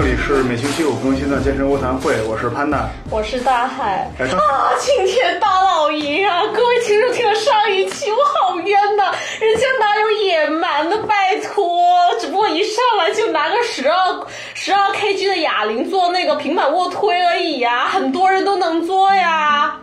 [0.00, 2.88] 这里是每星期五更新的健身卧谈会，我是潘娜。
[3.10, 6.40] 我是大海哎啊，青天大老爷啊！
[6.54, 9.12] 各位听众听了上一期，我好冤呐！
[9.40, 11.82] 人家哪有野蛮的，拜托，
[12.20, 14.24] 只不过一上来就拿个十二
[14.54, 19.80] 十二 kg 的哑铃做那个平板卧推而已呀，很多人都能做呀，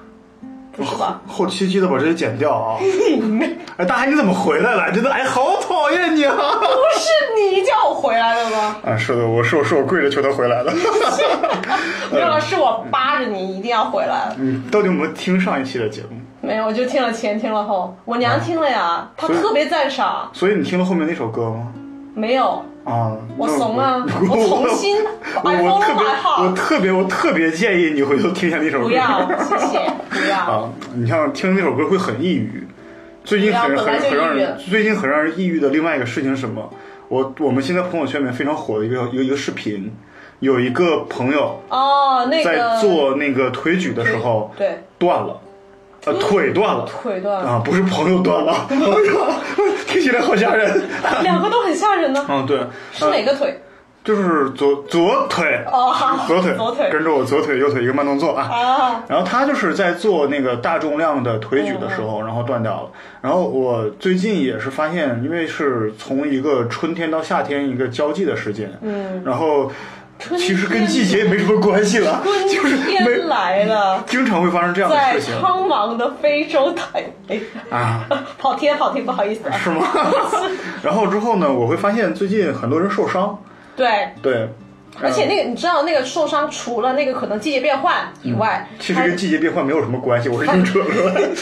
[0.76, 1.22] 不是吧？
[1.28, 2.78] 后期记得把这些剪掉啊！
[3.78, 4.92] 哎，大海你怎么回来了？
[4.92, 6.34] 真的，哎，好讨厌你啊！
[6.36, 6.66] 不
[6.98, 8.78] 是你叫我回来的吗？
[8.86, 10.72] 啊，是的，我是我是我跪着求他回来的。
[12.12, 14.34] 没有，是我扒着你一定要回来。
[14.38, 16.18] 嗯，到底有没有听上一期的节目？
[16.42, 20.30] 没有，我就听了前，听了后，我娘听了呀，她特别赞赏。
[20.34, 21.68] 所以你听了后面那首歌吗？
[22.16, 24.36] 没有，啊，我怂了我
[25.44, 26.06] 我特别
[26.44, 28.88] 我特别我特别建议你回头听一下那首歌。
[28.88, 30.38] 不要，谢谢，不要。
[30.38, 32.66] 啊，你像听那首歌会很抑郁。
[33.24, 36.70] 最近很很很让人最近很让人抑郁的另外一个事情是什么？
[37.10, 39.92] 我我们现在朋友圈里面非常火的一个一个一个视频，
[40.40, 45.40] 有一个朋友哦，那在做那个腿举的时候对断了，
[46.06, 46.86] 呃，腿断了。
[46.86, 48.84] 腿断了，啊，不是朋友断了， 哎呀，
[49.88, 50.82] 听起来好吓人。
[51.24, 52.26] 两个都很吓人呢。
[52.30, 52.60] 嗯，对，
[52.92, 53.62] 是哪个腿？
[54.04, 58.44] 就是左左腿，哦，好左腿，左腿跟着我左腿右腿一个慢动作啊。
[58.44, 62.90] 啊，然后他就是在做那个大重量的腿举的时候，然后断掉了。
[63.22, 69.74] 然后我最近也是发现，因为是从一个春天到夏天一个交际的时间，嗯，然后春
[70.38, 78.06] 其实跟季节也没什么关系了，就是没天来了，经常会发生这样的在事情在苍茫的非洲台，哎，啊。
[78.40, 79.58] 跑题跑题，不好意思啊。
[79.58, 79.86] 是吗？
[80.82, 83.38] 然后之后呢，我会发现最近很多人受伤，
[83.76, 84.50] 对，对，
[85.02, 91.30] 而且那个你知道，那个受伤除了那个可能季节变换以外，其实跟季节变换没有什么关系，我是硬扯出来的。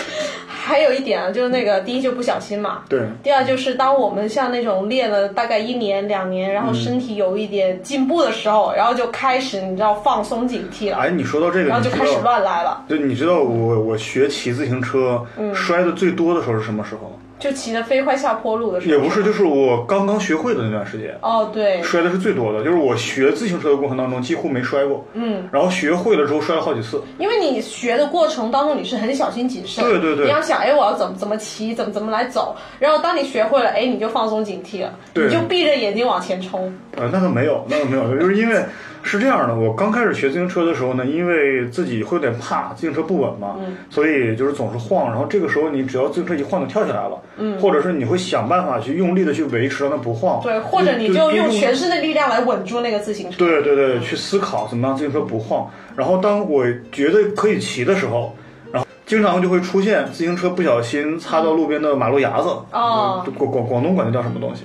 [0.66, 15.54] 还有一点啊，就是那个第一就不小心嘛，对，第二就是当我们像那种练了大概一年两年，然后身体有一点进步的时候，然后就开始你知道放松警惕了，哎，你说到这个，然后就开始乱来了，对，你知道我我学骑自行车、嗯。
[15.54, 17.20] 摔的最多的时候是什么时候？
[17.44, 18.94] 就骑得飞快下坡路的时候。
[18.94, 21.14] 也不是，就是我刚刚学会的那段时间。
[21.22, 30.24] 哦，对，摔的是最多的，就是我学自行车的过程当中几乎没摔过，嗯，然后学会了之后摔了好几次，因为你学的过程当中你是很小心谨慎，对对对。
[30.24, 35.28] 你要想，哎，我要怎么怎么骑，怎么怎么来走，然后当你学会了，哎，你就放松警惕了，对。
[35.28, 38.64] 你就闭着眼睛往前冲，呃，那倒没有，那倒没有，就是因为
[39.04, 55.70] 是这样的，我刚开始学自行车的时候呢，因为自己会有点怕自行车不稳嘛，嗯所以就是总是晃，然后这个时候你只要自行车一晃就跳起来了，嗯，或者是你会想办法去用力的去维持让它不晃，对，或者你就用全身的力量来稳住那个自行车，对对对，去思考怎么让自行车不晃。
[55.96, 58.36] 然后当我觉得可以骑的时候，
[58.72, 62.48] 然后经常就会出现自行车不小心擦到路边的马路牙子。
[62.72, 64.64] 哦呃广广广东管那叫什么东西？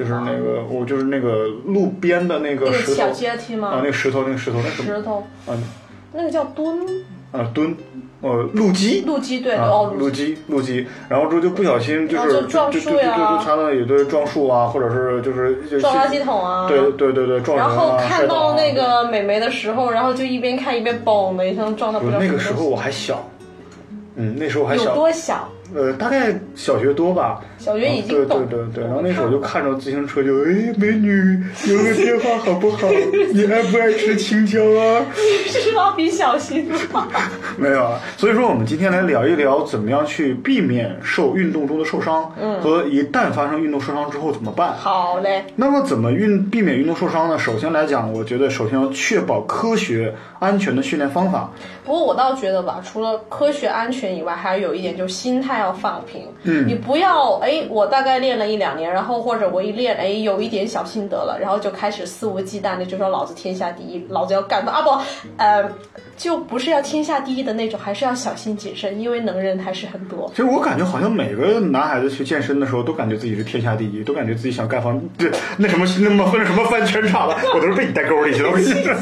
[0.00, 5.52] 就是那个我就是那个路边的那个石头小阶梯吗啊，那个石头那个石头那什么石头，啊
[6.14, 6.78] 那个叫墩
[7.32, 7.76] 啊墩，
[8.22, 9.02] 呃路基。
[9.02, 23.28] 路基，对，啊哦，，路基，路基，然后之后就不小心就然是撞树呀就擦到一堆撞树啊，或者是就是垃圾桶啊，对对对对撞人啊，然后看到那个美眉的时候，然后就一边看一边嘣的一声撞到那个时候我还小，
[24.16, 25.46] 嗯，那时候还有小，多小？
[25.74, 27.40] 呃，大概小学多吧。
[27.58, 28.46] 小学已经对对。
[28.46, 32.88] 对对，然后那时候就看着自行车就，哎，美女，留个电话好不好？
[33.32, 35.04] 你爱不爱吃青椒啊？
[35.46, 37.06] 你是蜡笔小新吗？
[37.58, 44.74] 没有啊，所以说我们今天来聊一聊怎么样去避免受运动中的受伤，嗯，和一旦发生运动受伤之后怎么办。
[44.74, 47.38] 好嘞，那么怎么运避免运动受伤呢？
[47.38, 51.52] 首先来讲，我觉得首先要确保科学安全的训练方法。
[51.84, 56.26] 不过我倒觉得吧，除了科学安全以外，还有一点就是心态要放平。
[56.42, 64.90] 嗯你不要哎，我大概练了一两年，然后或者我一练哎有一点小心得了，然后就开始肆无忌惮的就说老子天下第一，老子要干嘛啊不，
[65.36, 65.70] 呃，
[66.20, 70.30] 就不是要天下第一的那种，还是要小心谨慎，因为能人还是很多。
[70.32, 78.50] 其实我感觉好像每个男孩子去健身的时候，都感觉自己是天下第一，都感觉自己想干翻对 那什么那么那什么翻全场了， 我都是被你带沟里去了。
[78.50, 78.94] 我跟你说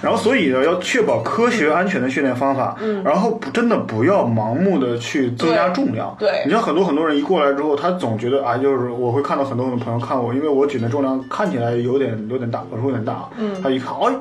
[0.00, 6.14] 然后所以呢，要确保科学安全的训练方法，嗯，然后不真的不要盲目的去增加重量。
[6.16, 14.14] 对你像很多很多人一过来之后，他总觉得啊，就是我会看到很多很多朋友看我，因为我举的重量看起来有点有点大，我说有点大，嗯，他一看，哎，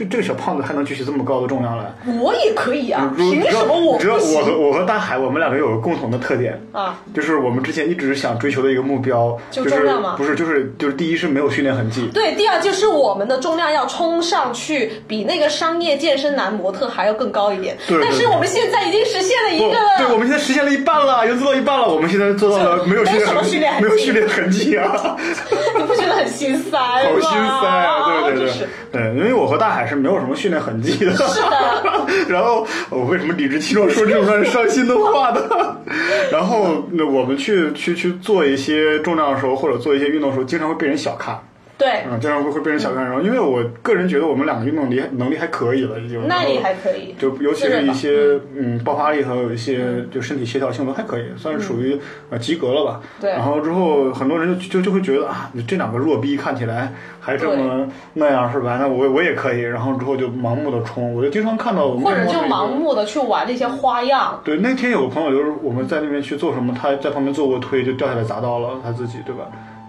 [0.00, 1.84] 这这个小胖子还能举起这么高的重量来。
[2.20, 6.98] 我也可以啊，凭什么我你知道我和我和大海，我们两个有个共同的特点，啊？
[7.14, 17.76] 就是我们之前一直想追求的一个目标，就是重量吗不是就是就是第一是没有训练痕迹，对，第二就是我们的重量要冲上去，比那个商业健身男模特还要更高一点。
[17.86, 21.86] 对对但是我们现在已经实现了一不个，对，我们现在实现了一半了，已经做到一半了。
[21.86, 25.16] 我们现在做到了没有训练没有什么训练痕迹没有训练痕迹啊。
[25.76, 27.30] 你不觉得很心塞吗，好心
[27.60, 28.22] 塞啊！
[28.24, 31.12] 对对对就是，对，因为我和大海是没有什么训练痕迹的。
[31.12, 35.40] 是的， 然后我为什么理直气壮说这种让人伤心的话呢？
[36.32, 41.38] 然后那我们去去去做一些重量的时候，或者做一些运动的时候，经常会被人小看。
[41.80, 43.02] 对，嗯，这样会会变成小看。
[43.02, 46.28] 然后，因为我个人觉得我们两个运动力能力还可以了，已经。
[46.28, 51.98] 耐力还可以，就尤其是一些嗯爆发力还有一些嗯就身体协调性都还可以，算是属于
[52.28, 53.00] 呃及格了吧。
[53.18, 58.76] 对然后之后很多人就就就会觉得啊，你这两个弱逼看起来还这么那样是吧？
[58.78, 59.60] 那我我也可以。
[59.62, 64.38] 然后之后就盲目的冲，我就经常看到我们或者就盲目的去玩那些花样。
[64.44, 69.44] 对，那天有个朋友就是我们在那边去做什么，他在旁边做过推就掉下来砸到了他自己，对吧？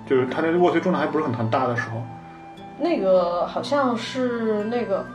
[0.08, 2.02] 就是他那卧推重量还不是很很大的时候，
[2.80, 5.06] 那个好像是那个，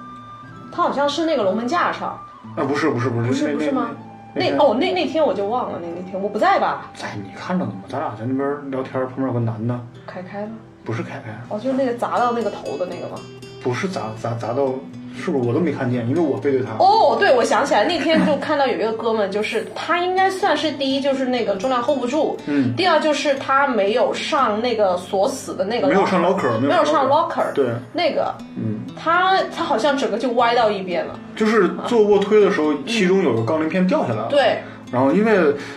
[0.72, 2.18] 他好像是那个龙门架上，
[2.56, 3.88] 啊不是不是不是不是不是吗？
[4.34, 6.90] 那哦，那那天我就忘了，那那天我不在吧？
[6.94, 7.80] 在你看着呢吗？
[7.88, 10.52] 咱俩在那边聊天，旁边有个男的，凯凯吗？
[10.84, 13.16] 不是凯凯，哦，就是那个砸到那个头的那个吗？
[13.62, 14.68] 不是砸砸砸到，
[15.16, 16.06] 是不是我都没看见？
[16.08, 16.72] 因为我背对他。
[16.78, 34.28] 哦，对，我想起来，那天就看到有一个哥们，就是他应该算是第一，就是那个重量 hold 不住，嗯，第二就是他没有上那个锁死的那个没有上 locker，没有上 locker 对，那个，嗯，他他好像整个就歪到一边了，就是做卧推的时候，其中有个杠铃片掉下来了。
[34.28, 34.58] 对，
[34.92, 35.32] 然后因为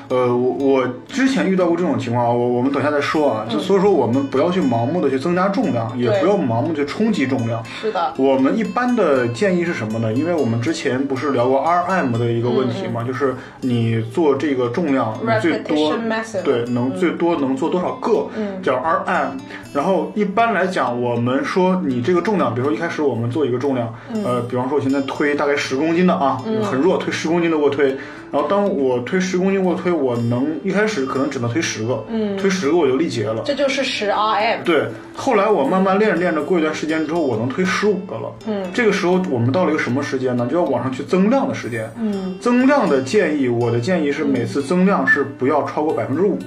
[0.07, 3.45] 呃，我我之前遇到过这种情况，我我们等一下再说啊。
[3.49, 7.63] 就所以说，我们不要去盲目的去增加重量，也不要盲目地去冲击重量。
[7.81, 10.13] 是的，我们一般的建议是什么呢？
[10.13, 15.95] 因为我们之前不是聊过 RM 的一个问题嗯嘛，就是你做这个重量，你最多
[16.43, 19.31] 对能最多能做多少个，嗯叫 RM。
[19.73, 27.97] 然后一般来讲，我们说你这个重量，比如说一开始我们做一个重量，嗯呃，比方说我现在推大概十公斤的啊，很弱，推十公斤的卧推。
[28.31, 33.43] 然后当我推十公斤卧推，我能一开始可能只能推十个，嗯，推十个我就力竭了。
[33.45, 34.85] 这就是十 RM，对，
[35.15, 38.31] 后来我慢慢练着练着，过一段时间之后，我能推十五个了。
[38.45, 40.47] 嗯，这个时候我们到了一个什么时间呢？
[40.49, 41.91] 就要往上去增量的时间。
[41.99, 46.37] 嗯，增量的建议，我的建议是每次增量是不要超过百分之五，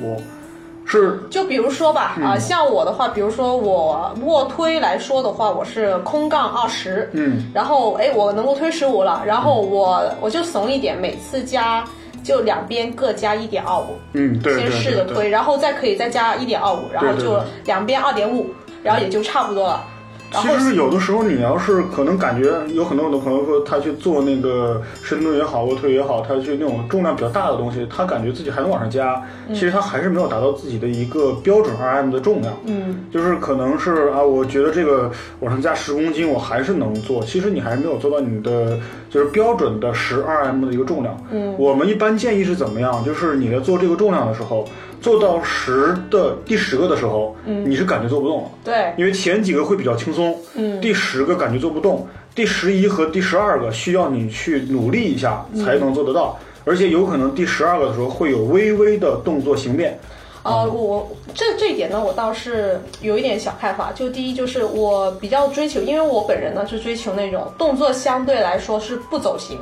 [0.84, 11.84] 是就比如说吧，嗯啊、像我的话，比如说我卧推来说的话，我是空杠二十，嗯，然后哎，我能够推十五了，然后我我就怂一点，每次加
[12.22, 19.84] 就两边各加一点二五，嗯，对对先试着推，然后再可以再加一点二五，然后就两边二点五，然后也就差不多了。
[20.32, 32.54] 然后其实有的时候，你要是可能感觉有很多很多朋友说他去做那个深蹲也好，卧推也好，他去那种重量比较大的东西，他感觉自己还能往上加，其实他还是没有达到自己的一个标准 RM 的重量。
[32.64, 37.22] 嗯，就是可能是啊，我觉得这个往上加十公斤，我还是能做。
[37.22, 38.78] 其实你还是没有做到你的
[39.10, 41.16] 就是标准的十 RM 的一个重量。
[41.30, 43.04] 嗯，我们一般建议是怎么样？
[43.04, 44.66] 就是你在做这个重量的时候，
[45.02, 48.50] 做到十的第十个的时候，嗯，你是感觉做不动了。
[48.64, 59.98] 对，因为前几个会比较轻松，嗯，第十个感觉做不动，第十一和第十二个需要你去努力一下才能做得到，而且有可能第十二个的时候会有微微的动作形变。
[60.44, 63.92] 呃，我这这一点呢，我倒是有一点小看法。
[63.92, 69.58] 就第一，就是我比较追求，因为我本人呢是追求那种动作相对来说是不走形。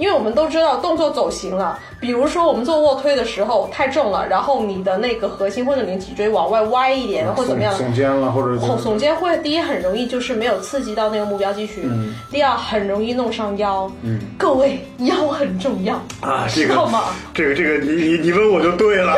[0.00, 11.84] 因为我们都知道动作走形了，比如说我们做卧推的时候太重了，然后你的那个核心或者你的脊椎往外歪一点，或者怎么样，耸肩了，或者耸耸肩会第一很容易就是没有刺激到那个目标肌群，
[12.30, 13.90] 第二很容易弄伤腰。
[14.02, 17.04] 嗯，各位腰很重要啊，这个知道吗？
[17.34, 19.14] 这个这个，你你你问我就对了，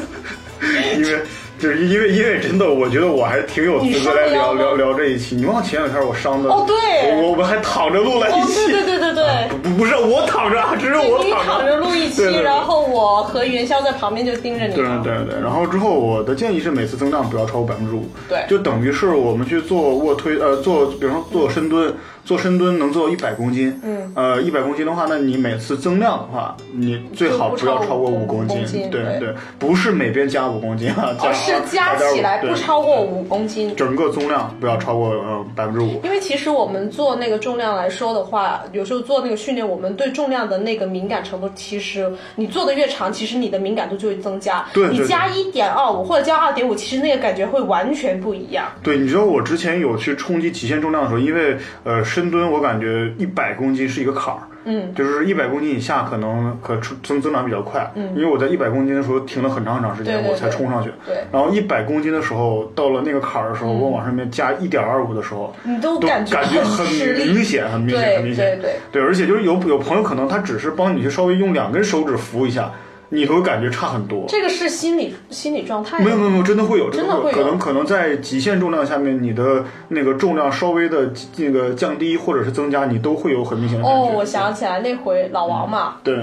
[0.96, 1.22] 因为
[1.60, 5.36] 就是因为因为真的，我觉得我还挺有资格来聊聊聊这一期。
[5.36, 6.76] 你忘前两天我伤的哦对。
[7.20, 9.48] 我我们还躺着录了一哦，期，对对对对对。
[9.62, 12.42] 不不是我躺着，只是我你躺着录一期，对对对。
[12.42, 14.74] 然后我和元宵在旁边就盯着你。
[14.74, 18.38] 对对对，然后之后我的建议是每次增量不要超过百分之五，对。
[18.48, 21.92] 就等于是我们去做卧推，呃，做比方说做深蹲，
[22.24, 33.74] 做深蹲能做到一百公斤，嗯，呃，一百公斤的话，那你每次增量的话，你最好不要超过五公就不超过5公斤对对对，不是每边加五公斤啊，哦，是加起来不超过五公斤。
[33.76, 36.00] 整个增量不要超过呃百分之五。
[36.04, 44.64] 因为其实我们做那个重量来说的话，有时候做那个训练，我们对重量的那个敏感程度，其实你做的越长，其实你的敏感度就会增加。
[44.72, 48.66] 对对你加一点二五或者加二点五，其实那个感觉会完全不一样。
[48.82, 72.70] 对，你知道我之前有去冲击极限重量的时候，因为呃深蹲我感觉一百公斤是一个坎儿，嗯，就是一百公斤以下可能可出增增长比较快，嗯，因为我在一百公斤的时候停了很长很长时间，对对我才冲上去，对然后一百公斤的时候到了那个坎儿的时候，我往上面加一点二五的时候，你都都感觉感觉很明显，很明显，很明显，对对对，而且就是有有朋友可能他只是帮你去稍微用两根手指扶一下。
[73.10, 74.24] 你会感觉差很多。
[74.28, 75.98] 这个是心理心理状态。
[75.98, 84.00] 没有没有没有，真的会有，真的会有可能可能在极限重量下面，你的那个重量稍微的那个降低或者是增加，你都会有很明显的感觉。
[84.00, 86.18] 哦，我想起来那回老王嘛，对，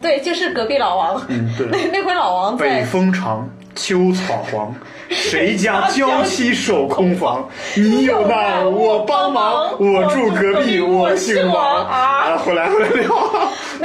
[0.00, 1.22] 对，就是隔壁老王。
[1.28, 1.66] 嗯对。
[1.70, 4.74] 那 那回老王北风长，秋草黄，
[5.08, 7.48] 谁家娇妻守空房？
[7.76, 11.86] 你有难我帮忙，我住隔壁我姓王。
[11.86, 13.08] 啊，回来回来聊。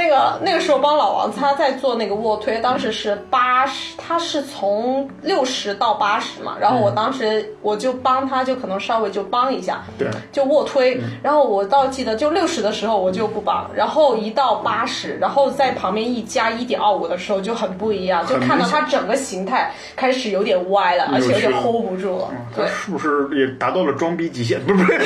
[0.08, 24.58] 那个那个时候帮老王他在做那个卧推，当时是八十，他是从六十到八十嘛，然后我当时我就帮他，就可能稍微就帮一下，对，就卧推，然后我倒记得就六十的时候我就不帮，然后一到八十，然后在旁边一加一点二五的时候就很不一样，就看到他整个形态开始有点歪了，而且有点 hold 不住了，对他，是不是也达到了装逼极限？
[24.64, 24.98] 不是不是，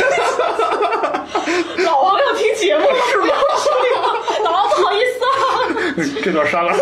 [1.85, 3.27] 老王要听节目了 是吗？
[4.45, 6.13] 老王不好意思啊。
[6.23, 6.73] 这段删了，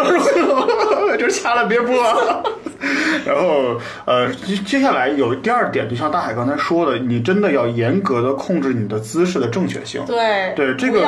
[1.18, 1.96] 这掐了别播。
[3.26, 3.76] 然后
[4.06, 10.00] 呃，接接下来有第二点，就像大海刚才说的，你真的要严格的控制你的姿势的正确性。
[10.06, 11.00] 对对，这个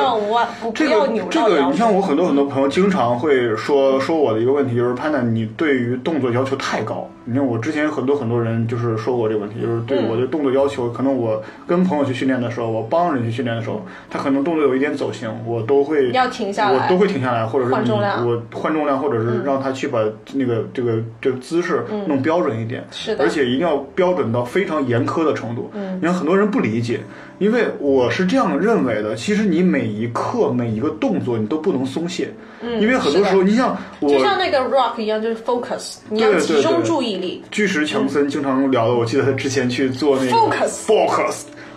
[0.75, 7.09] 这个这个，你像我很多很多朋友经常会说说我的一个问题，就是潘楠，你对于动作要求太高。
[7.25, 10.09] 你看我之前很多很多人就是说过这个问题，就是对嗯。
[10.09, 19.99] 我的动作要求，可能我跟朋友去训练的时候，我帮人去训练的时候，他可能动作有一点走形，我都会要停下来我都会停下来，或者是换重量嗯我换重量，或者是让他去把
[20.33, 23.23] 那个这个这个姿势弄标准一点，是的。
[23.23, 25.71] 而且一定要标准到非常严苛的程度。
[25.73, 26.99] 嗯，你看很多人不理解，
[27.39, 32.29] 因为我是这样认为的，其实你每一刻每一个动作你都不能松懈，
[32.63, 37.43] 嗯，因为很多时候你像我就像那个 rock 一样，就是 focus，你要集中注意力。
[37.51, 41.35] 巨石强森经常聊的，我记得他之前去做那个 Focus focus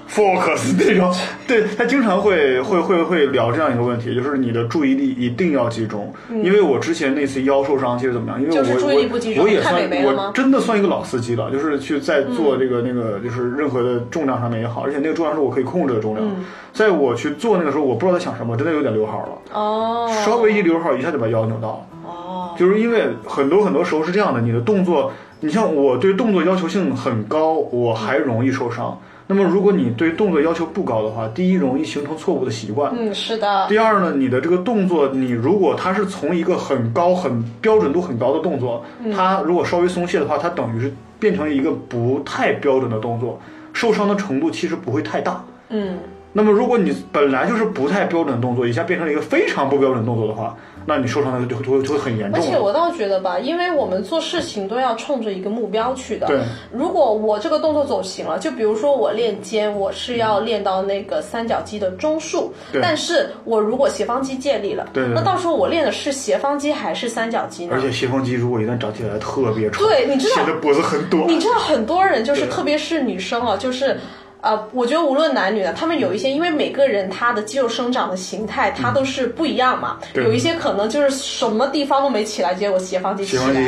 [0.08, 1.12] focus 那种，
[1.46, 6.12] 对他经常会会会会聊这样一个问题，就是你的注意力一定要集中。
[6.30, 8.40] 因为我之前那次腰受伤，其实怎么样？
[8.40, 16.26] 因为我嗯就是注意力不集中我我也算我真的算一个老司机了，就是去在做这个那个就是任何的重量上面也好，而且那个重量是我可以控制的重量。
[16.26, 16.44] 嗯
[16.76, 21.86] 在我去做那个时候，我不知道在想什么，真的有点溜号了，哦稍微一溜号一下就把腰扭到了。
[22.04, 25.10] 哦，就是因为很多很多时候是这样的，你的动作，
[25.40, 29.00] 你像我对动作要求性很高，我还容易受伤。
[29.28, 39.12] 那么如果你对动作要求不高的话，第一容易形成错误的习惯，嗯，是的，第二呢，你的这个动作，你如果它是从一个很高、很标准度很高的动作，嗯。
[39.12, 43.40] 它如果稍微松懈的话，它等于是变成一个不太标准的动作，
[43.72, 45.44] 受伤的程度其实不会太大。
[45.70, 45.98] 嗯，
[46.32, 50.56] 那么如果你本来就是不太标准动作，一下变成了一个非常不标准动作的话，
[50.86, 52.40] 那你受伤的就会就会就会很严重。
[52.40, 56.26] 而且我倒觉得吧，因为我们做事情都要冲着一个目标去的。
[56.28, 56.40] 对。
[56.72, 67.80] 如果我这个动作走形了，就比如说我练肩，我是要练到那个三角肌的中束，对但是我如果斜方肌建立了，对对对那到时候我练的是斜方肌还是三角肌呢而？
[67.80, 71.26] 且斜方肌如果一旦长起来特别长，对你知道显得脖子很短。
[71.26, 73.98] 你知道很多人就是，特别是女生啊，就是。
[74.46, 79.98] 呃，我觉得无论男女的，他们有一些，因为每个人他的肌肉生长的形态，他都是不一样嘛。
[80.00, 83.60] 嗯对有一些可能就是什么地方都没起来，结果斜方肌起斜方肌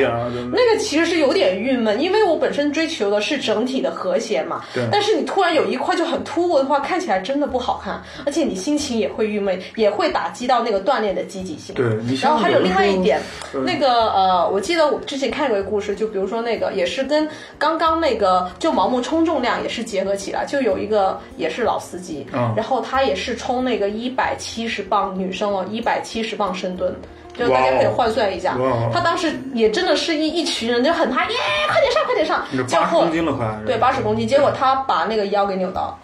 [0.52, 4.62] 那个其实是有点郁闷，因为我本身追求的是整体的和谐嘛。
[4.72, 11.74] 对但是你突然有一块就很突兀的话，看起来真的不好看，而且你心情也会郁闷，也会打击到那个锻炼的积极性。
[11.74, 11.86] 对
[12.22, 13.20] 然后还有另外一点，
[13.54, 26.92] 嗯那个呃，我记得我之前看过一个故事，就比如说那个也是跟刚刚那个就盲目冲重量也是结合起来，就有一个也是老司机，嗯然后他也是冲那个一百七十磅女生哦，一百七十磅深蹲。
[27.38, 28.56] 就大家可以换算一下
[28.92, 31.36] 他当时也真的是一一群人就很他耶，
[31.68, 33.58] 快点上，快点上你这，叫八十后公斤了快。
[33.64, 35.96] 对八十公斤，结果他把那个腰给扭到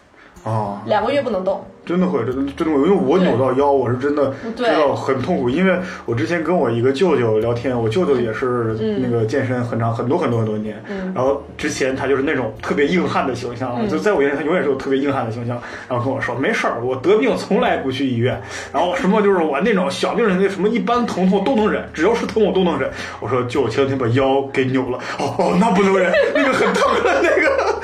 [0.44, 1.64] 了，啊，两个月不能动。
[1.84, 5.50] 真的会，真的真的会，因为我扭到腰，我是真的知道很痛苦。
[5.50, 10.82] 因为我之前跟我一个舅舅聊天，我舅舅也是嗯那个健身很长很多很多很多年，
[11.14, 15.60] 然后之前他就是那种特别硬汉的形象，嗯就在我眼里他永远是有特别硬汉的形象。
[15.88, 18.40] 然后跟我说没事儿，我得病从来不去医院，
[18.72, 22.90] 然后什么就是我那种小病那什么一般疼痛都能忍，只要是疼我都能忍。
[23.20, 27.80] 我说舅，前两天把腰给扭了，哦哦，那不能忍，那个很疼的那个，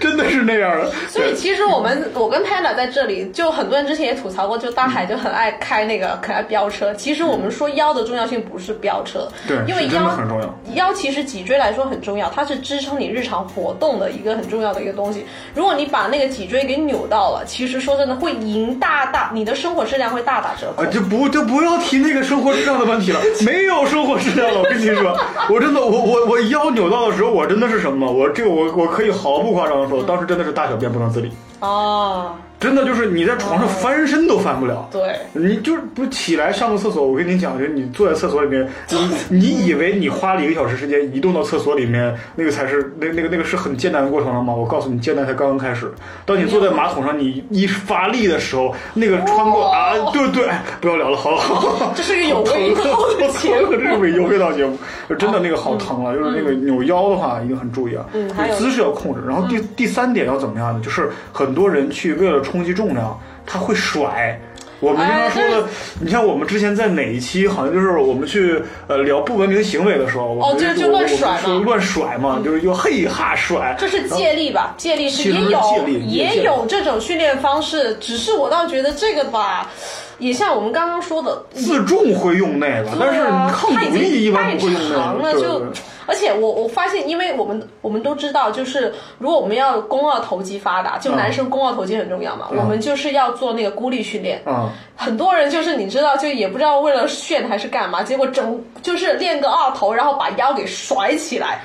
[0.00, 0.90] 真的是那样的。
[1.08, 6.92] 所以其实我们我跟 Panda 在这里，就很多人之前也吐槽过，就大海就很爱开那个可爱飙车。
[6.94, 10.54] 其实我们说腰的重要性不是飙车，对因为腰很重要。
[10.74, 15.24] 腰其实脊椎来说很重要，它是支撑你日常活动的一个很重要的一个东西。
[15.54, 20.86] 如果你把那个脊椎给扭到了，其实说真的会赢大大，你的生活质量会大打折扣啊，。
[20.90, 24.60] 就不就不要提那个生活质量的问题了，没有生活质量了。
[24.60, 25.16] 我跟你说，
[25.48, 28.10] 我真的，我我我腰扭到的时候，我真的是什么？
[28.10, 31.32] 我这个我我可以毫不夸张当时真的是大小便不能自理。
[31.60, 34.88] 哦，真的就是你在床上翻身都翻不了。
[34.92, 39.08] 对，你就是不起来上个厕所，我跟你讲，就是你坐在厕所里面，你
[39.40, 44.54] 你以为你花了一个小时时间移动到厕所里面，那个才是那那个那个是很艰难的过程了吗？
[44.54, 45.90] 我告诉你，艰难才刚刚开始。
[46.26, 51.92] 当你坐在马桶上，你一发力的时候，那个穿过啊，对对，哎不要聊了，好好。
[51.96, 52.84] 这是一个有味道
[53.18, 53.70] 的节目。
[53.70, 54.76] 这是有味道节目，
[55.18, 56.12] 真的那个好疼啊！
[56.12, 59.20] 就是那个扭腰的话，一定很注意啊，嗯姿势要控制。
[59.26, 60.80] 然后第第三点要怎么样呢？
[60.84, 64.40] 就是很多人去为了冲击重量，它会甩。
[64.80, 65.68] 我们经常说的，
[66.00, 73.76] 你像我们之前在哪一期，好像就是我们去呃聊不文明行为的时候，我就就乱甩嘛乱甩嘛，就是又嘿哈甩。
[73.78, 74.74] 这是借力吧？
[74.78, 79.70] 借力是也有也也有这种训练方式，只是我倒觉得这个吧，
[80.18, 83.22] 也像我们刚刚说的，自重会用那个，但是
[83.54, 85.70] 抗阻力一般太不会用那个。
[86.10, 94.42] 而且我我发现，因为我们我们都知道，就是如果我们要肱二头肌发达，就嗯男生肱二头肌很重要嘛，嗯我们就是要做那个孤立训练。
[94.44, 94.68] 嗯。
[94.96, 101.62] 很多人就是你知道，就也不知道为了炫还是干嘛，结果整就是练个二头，然后把腰给甩起来。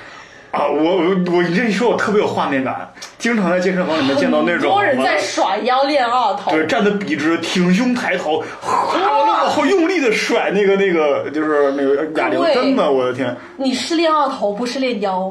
[0.56, 15.30] 啊，我我我你这一说，我特别有画面感，经常在健身房里面见到那种很多人在甩腰练二头，对站得笔直，挺胸抬头，哇，好用力的甩那个那个就是那个哑铃，真的，我的天，你是练二头，不是练腰。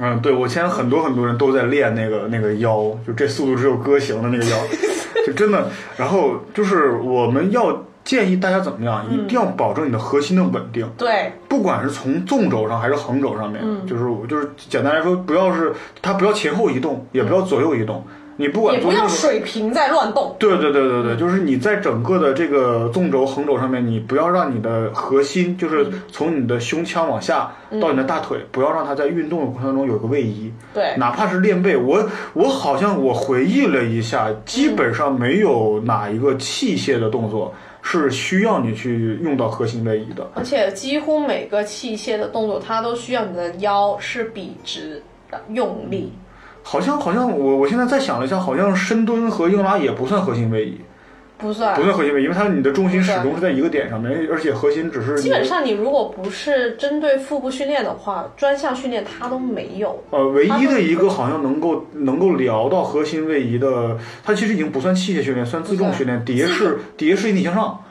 [0.00, 4.56] 嗯，对我现在很多很多人都在练那个那个腰，就这速度只有歌行的那个腰，
[5.26, 10.88] 就真的，然后就是我们要建议大家怎么样，一定要保证你的核心的稳定。
[10.96, 18.02] 对，不管是从纵轴上还是横轴上面，就是我就是简单来说，不要是它不要前后移动，也不要左右移动，
[18.36, 20.34] 你不管也不要水平在乱动。
[20.38, 30.50] 对对对对对，就是你在整个的这个纵轴、横轴上面，你不要让你的核心，就是从你的胸腔往下到你的大腿，不要让它在运动的过程当中有个位移。
[30.72, 40.28] 对，哪怕是练背，我我好像我回忆了一下，基本上没有哪一个器械的动作是需要你去用到核心位移的。
[40.34, 46.12] 而且几乎每个器械的动作，它都需要你的腰是笔直的用力。
[46.62, 50.78] 好像好像我我现在再想了一下，好像深蹲和硬拉也不算核心位移，
[51.40, 51.82] 不算不。
[51.82, 60.02] 算核心位移，因为它你的重心始终是在一个点上面，而且核心只是基本上，你如果不是针对腹部训练的话，专项训练它都没有。
[60.10, 66.24] 呃，唯一的一个好像能够能够聊到核心位移的，它其实已经不算器械训练，算自重训练。
[66.24, 67.82] 蝶式蝶式引体向上，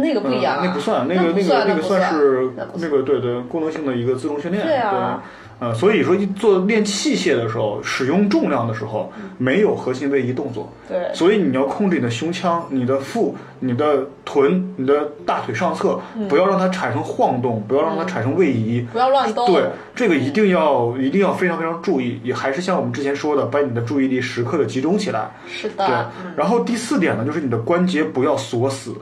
[0.00, 4.64] 那个不一样、那不算，那个那个那个算是那个对对功能性的一个自重训练。
[4.64, 5.22] 对啊
[5.60, 10.72] 呃，所以说做练器械的时候，使用重量的时候，没有核心位移动作。
[10.88, 18.86] 对所以你要控制你的胸腔、你的腹、你的臀、你的大腿上侧，嗯不要让它产生晃动，不要让它产生位移。
[18.92, 19.52] 不要乱动。
[19.52, 19.64] 对，
[19.96, 25.28] 这个一定要一定要非常非常注意，也还是像我们之前说的，把你的注意力时刻的集中起来。
[25.48, 25.96] 是的对。，
[26.36, 28.94] 然后第四点呢，就是你的关节不要锁死。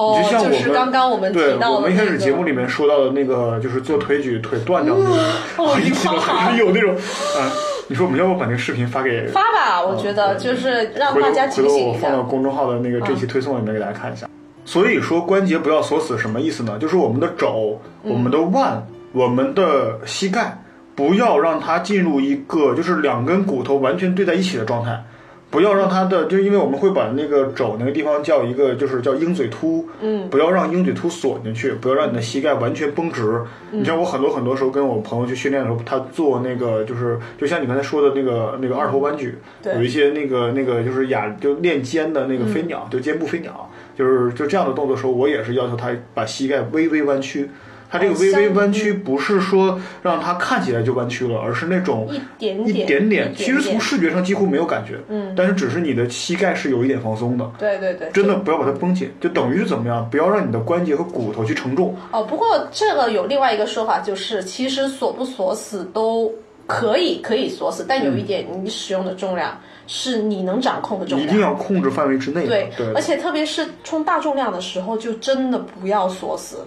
[0.00, 7.52] 哦，你就像我们是刚刚我们提对，到、那个、我们一开始节目里面说到的那个，就是做腿举腿断掉的那个，哦一提到还是有那种，啊，
[7.86, 12.22] 你说我们要不把那个视频发给发吧，我觉得就是让大家回头警醒一下我放到。
[12.22, 14.26] 公众号的那个这期推送里面给大家看一下。
[14.64, 16.78] 所以说关节不要锁死什么意思呢？
[16.78, 20.62] 就是我们的肘、我们的腕、我们的膝盖，
[20.94, 25.02] 不要让它进入一个就是两根骨头完全对在一起的状态。
[25.50, 33.42] 不要让它的，就因为我们会把那个肘那个地方叫一个，就是叫鹰嘴突，嗯，不要让鹰嘴突锁进去，不要让你的膝盖完全绷直。
[33.72, 47.50] 你像我很多很多时候跟我朋友去训练的时候，他做那个就是，就像你刚才说的那个那个二头弯举，对有一些那个那个就是哑就练肩的那个飞鸟，就肩部飞鸟，就是就这样的动作的时候，我也是要求他把膝盖微微弯曲。
[47.90, 60.08] 它这个微微弯曲不是说让它看起来就弯曲了，而是那种一点一点点点，一其实从视觉上几乎没有感觉，嗯，但是只是你的膝盖是有一点放松的，对对对，真的不要把它绷紧，就等于是怎么样？
[60.08, 61.96] 不要让你的关节和骨头去承重。
[62.12, 66.32] 哦，不过这个有另外一个说法，就是其实锁不锁死都
[66.66, 71.32] 可以，可以锁死，但有一点，你使用的重量是你能掌控的重量一。
[71.32, 72.46] 定要控制范围之内。
[72.46, 76.58] 对，对，而且特别是冲大重量的时候，就真的不要锁死，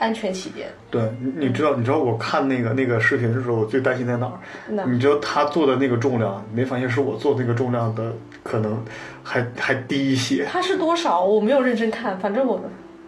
[0.00, 0.66] 安全起见。
[0.90, 4.84] 对，你你知道，你知道我看那个那个视频的时候，我最担心在哪儿？
[4.86, 8.82] 你知道他做的那个重量，没发现是我做那个重量的可能
[9.22, 11.22] 还还低一些，它是多少？
[11.22, 12.60] 我没有认真看，反正我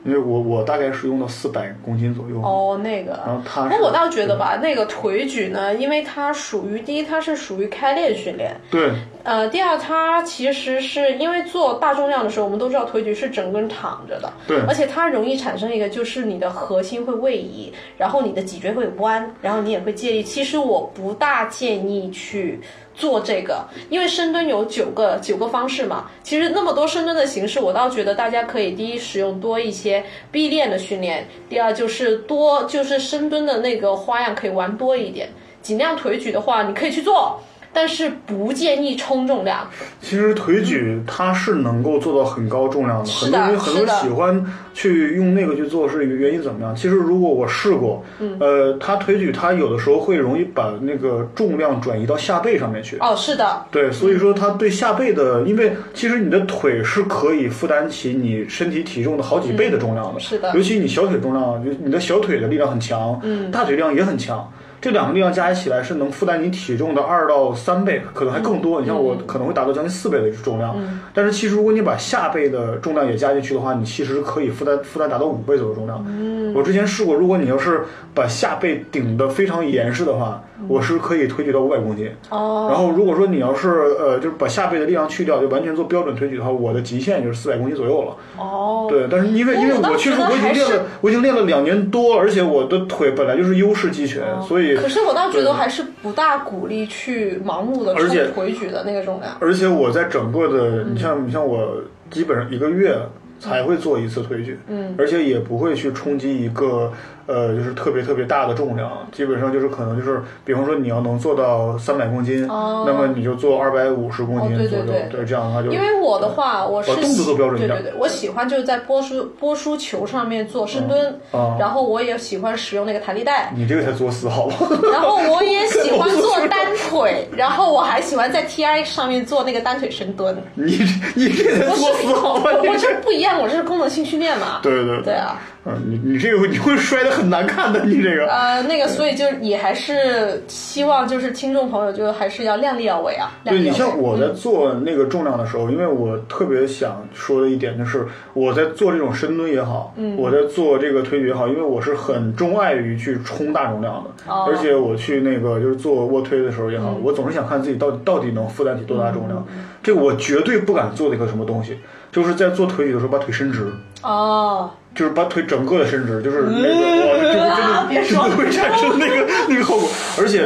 [0.04, 2.40] 因为我我大概是用到四百公斤左右。
[2.42, 3.12] 哦那个。
[3.26, 8.90] 然后他是我倒觉得吧，那个腿举呢，因为它属于第一，它是属于开裂训练，对
[9.24, 20.22] 呃，第二，它其实是因为做大重量的时候，我们都知道腿举是整个人躺着的，对而且它容易产生一个就是你的核心会位移，然后你的脊椎会弯，然后你也会借力。
[20.22, 22.60] 其实我不大建议去
[22.94, 26.10] 做这个，因为深蹲有九个九个方式嘛。
[26.22, 35.30] 其实那么多深蹲的形式，我倒觉得大家可以第一使用多一些臂练的训练，第二就是多就是深蹲的那个花样可以玩多一点。
[35.62, 37.40] 尽量腿举的话，你可以去做。
[37.72, 39.66] 但是不建议冲重量。
[40.00, 46.74] 其实腿举它是能够做到很高重量的，很多人很多人喜欢去用那个去做，是原因怎么样？
[46.74, 48.04] 其实如果我试过，
[48.38, 52.96] 呃，它腿举它有的时候会容易把那个重量转移到下背上面去。
[52.98, 53.64] 哦，是的。
[53.70, 60.20] 对，所以说它对下背的，因为其实你的腿是可以负担起你身体体重的好几倍的重量的。
[60.20, 60.52] 是的。
[60.54, 64.52] 尤其你小腿重量，你的小腿的力量很强，嗯，大腿力量也很强。
[64.82, 68.80] 这两个力量加起来是能负担你体重的二到三倍，可能还更多。
[68.80, 70.76] 你像我可能会达到将近四倍的重量，
[71.14, 76.04] 但是其实如果你把下背的重量也加进去的话，你其实可以负担负担达到五倍左右重量。
[76.52, 80.42] 我之前试过，如果你要是把下背顶得非常严实的话。
[80.68, 88.16] 我是可以推举到五百公斤，哦，然后如果说你要是呃，就是把下背的力量去掉，就完全做标准推举的话，我的极限就是四百公斤左右了。
[88.38, 94.76] 哦，对，但是因为因为我确实我已经练了，我已经练了两年多，而且我的腿本来就是优势肌群，所以。
[94.76, 99.36] 可是我倒觉得还是不大鼓励去盲目的冲腿举的那个重量。
[99.40, 101.76] 而且我在整个的，你像你像我
[102.10, 102.96] 基本上一个月
[103.38, 106.92] 才会做一次推举，嗯，而且也不会去冲击一个。
[107.26, 115.70] 呃，就是特别特别大的重量，基本上就是可能就是，比方说你要能做到三百公斤，那么你就做二百五十公斤左右，对这样的话就。
[115.70, 121.18] 因为我的话，我是动作做标准对对对，我喜欢就是在波叔波叔球上面做深蹲，
[121.58, 123.52] 然后我也喜欢使用那个弹力带。
[123.56, 124.56] 你这个才作死好吧？
[124.92, 126.58] 然后我也喜欢做单
[126.88, 130.36] 腿，然后我还喜欢在 T I 上面做那个单腿深蹲。
[130.54, 130.78] 你
[131.14, 132.50] 你这才作死好吧？
[132.52, 134.60] 我这不一样，我这是功能性训练嘛。
[134.62, 135.40] 对对对啊。
[135.64, 138.26] 嗯，你你这个你会摔的很难看的，你这个。
[138.26, 143.30] 呃，那个，所以就也还是希望就是听众朋友就还是要量力而为啊。
[143.44, 159.46] 对你像我在做那个重量的时候，因为我特别想说的一点就是，我在做这种深蹲也好，嗯，我在做这个推举也好，因为我是很钟爱于去冲大重量的，而且我去那个就是做卧推的时候也好，我总是想看自己到底到底能负担起多大重量。
[159.80, 161.78] 这个我绝对不敢做的一个什么东西，
[162.10, 163.72] 就是在做腿举的时候把腿伸直。
[164.02, 164.68] 哦。
[164.94, 169.88] 就是把腿整个的伸直，就是那个，就是真的 不 会产生那个 那个后果。
[170.18, 170.44] 而且，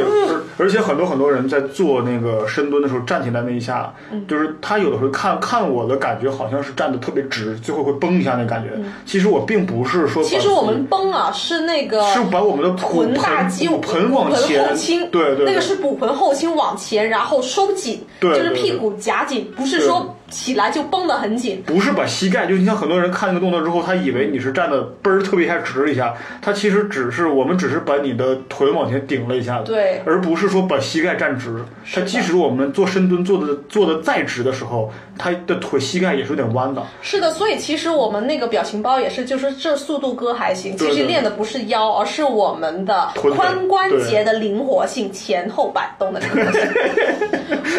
[0.56, 3.92] 而且很多很多人在做那个深蹲的时候，站起来那一下，
[4.28, 8.70] 就是他有的时候看看我的感觉，好像是站的特别直，最后会崩一下那感觉。
[9.04, 20.15] 其实我并不是说，其实我们崩啊，是那个是把我们的臀大肌盆往前后倾，对对，那个是骨盆后倾往前，然后收紧，就是屁股夹紧，不是说。
[20.30, 31.56] 起来就绷得很紧，不是把膝盖，就你像很多人看那个动作之后，他以为你是站的嘣儿特别一下直了一下，他其实只是我们只是把你的腿往前顶了一下子，对，而不是说把膝盖站直。
[31.92, 36.82] 他即使我们做深蹲做的做的再直的时候，他的腿膝盖也是有点弯的。
[37.02, 46.60] 是的，所以其实我们那个表情包也是，就是这速度哥还行，其实练的不是腰，而是我们的髋关节的灵活性，前后摆动的灵活性。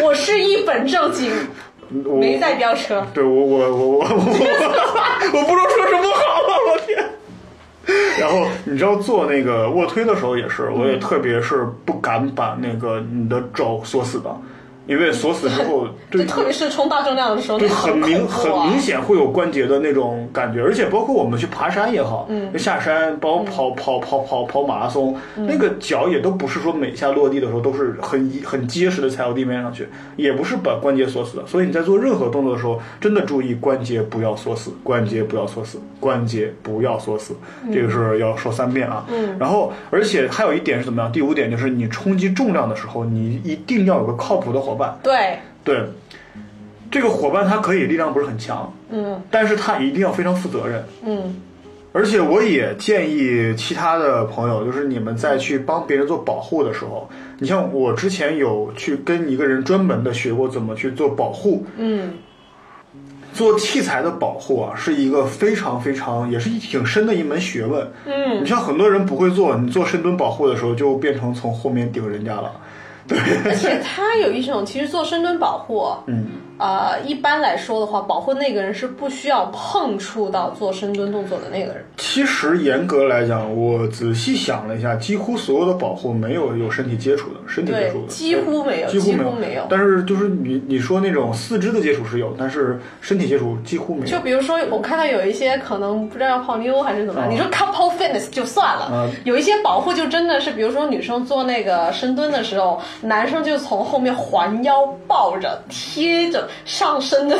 [0.02, 1.30] 我是一本正经。
[1.90, 7.04] 没在飙车，对我我我我我我不知道说什么好了，我天！
[8.18, 14.30] 然后你知道做那个卧推的时候也是，我也特别是不敢把那个你的肘锁死的。
[14.88, 31.46] 因为锁死之后， 对，特别是冲大重量的时候，对，很明很明显会有关节的那种感觉，而且包括我们去爬山也好，嗯，下山包括跑跑跑跑跑马拉松，那个脚也都不是说每下落地的时候都是很很结实的踩到地面上去，也不是把关节锁死的。
[31.46, 37.34] 所以你在做任何动作的时候，真的注意关节不要锁死，关节不要锁死，关节不要锁死，
[37.70, 39.04] 这个是要说三遍啊。
[39.12, 41.12] 嗯，然后而且还有一点是怎么样？
[41.12, 44.77] 第五点就是你冲击重量的时候，你一定要有个靠谱的伙。
[45.02, 45.38] 对。
[45.64, 45.84] 对，
[46.90, 51.36] 这个伙伴他可以力量不是很强，嗯，但是他一定要非常负责任，嗯，
[51.92, 57.06] 而且我也建议其他的朋友，就是你们在去帮别人做保护的时候，
[57.38, 62.14] 你像我之前有去跟一个人专门的学过怎么去做保护，嗯，
[63.34, 72.52] 做器材的保护啊，是一个非常非常也是挺深的一门学问，嗯，你像很多人不会做，你做深蹲保护的时候就变成从后面顶人家了。
[73.44, 76.26] 而且它有一种，其实做深蹲保护，嗯，
[76.58, 81.84] 呃，一般来说的话，保护那个人是不需要碰触到做深蹲动作的那个人。
[81.96, 89.62] 其实严格来讲，我仔细想了一下，几乎所有的保护没有有身体接触的，身体接对触，的几乎没有，几乎没没有。
[89.70, 94.18] 但是就是你你说那种四肢的接触是有，但是身体接触几乎没有就。
[94.20, 107.36] 比如说，我看到有一些可能不知道要泡妞还是怎么样，啊你说 couple fitness 就算了，啊有一些保护就真的是，比如说女生做那个深蹲的时候，男生就从后面环腰抱着贴着上身的，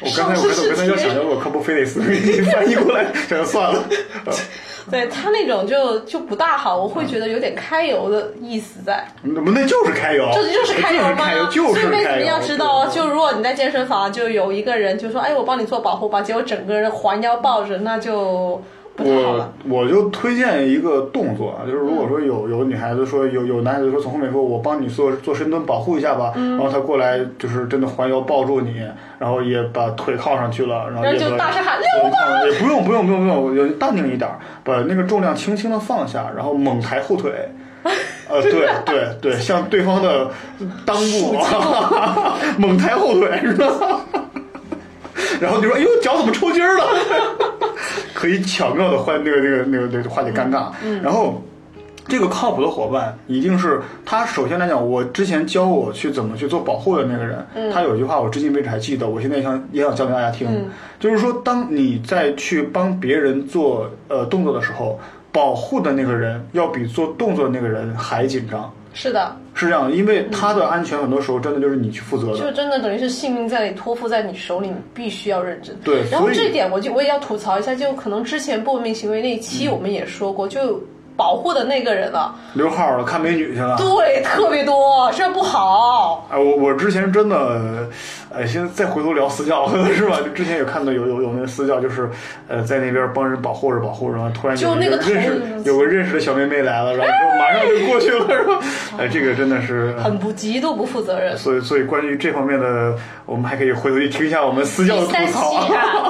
[0.00, 3.84] 我刚才我刚才要想要我 couple face 给你翻译过来， 想算了。
[4.26, 4.32] 呃
[4.90, 9.06] 对他那种就就不大好，我会觉得有点揩油的意思在。
[9.20, 11.28] 那不那就是揩油，这就是揩油吗？
[11.52, 12.20] 所以为什么。
[12.22, 12.86] 要知道？
[12.86, 18.62] 对就如果你在健身房，就有一个人就说：“哎，我帮你做保护吧。”结果整个人环腰抱着，那就
[18.98, 19.48] 我。
[19.68, 28.80] 我就推荐一个动作啊，就是如果说有有女孩子说有有男孩子说从后面说我帮你做做深蹲保护一下吧，嗯然后他过来就是真的环腰抱住你，
[29.18, 34.30] 然后也把腿靠上去了，然后然后就大声喊也不用不用不用不用，就淡定一点，
[34.64, 37.30] 把那个重量轻轻的放下，然后猛抬后腿。
[38.28, 40.28] 呃，对对对，向对方的
[40.86, 41.36] 裆部
[42.58, 44.00] 猛抬后腿，是吧？
[45.40, 46.84] 然后你说：“哎呦，脚怎么抽筋儿了？”
[48.18, 50.72] 可以巧妙的化那个那个那个那个化解尴尬。
[51.00, 51.40] 然后
[52.08, 54.26] 这个靠谱的伙伴一定是他。
[54.26, 60.48] 首先来讲，我之前教我去怎么去做保护的那个人，他有一句话我至今为止还记得，我现在也想也想教给大家听，
[60.98, 64.98] 就是说，当你在去帮别人做呃动作的时候，
[65.30, 68.68] 保护的那个人要比做动作的那个人还紧张。
[68.94, 72.38] 是的，是这样的，因为他的安全很多时候真的就是你去负责的。
[72.38, 75.74] 就真的等于是性命在你托付在你手里，你必须要认真。
[75.82, 80.80] 对然后这一点我就我也要吐槽一下，就可能之前不文明行为那一期我们也说过，就
[81.16, 83.76] 保护的那个人了，溜号了，看美女去了。
[83.76, 86.28] 对，特别多，这不好。
[86.30, 87.88] 哎，我我之前真的，
[88.34, 90.18] 哎，现在再回头聊私教 是吧？
[90.20, 92.08] 就之前有看到有有有那个私教，就是
[92.46, 98.60] 呃在那边帮人保护着保护着，然后突然有就那个认识头有个认识的小妹妹来了，然后就马上就过去了，是吧？
[98.98, 99.94] 哎，这个真的是。
[99.96, 101.36] 很不极度不负责任。
[101.36, 105.66] 所以，所以关于这方面的，我们还可以回头去听一下我们私教的吐槽啊，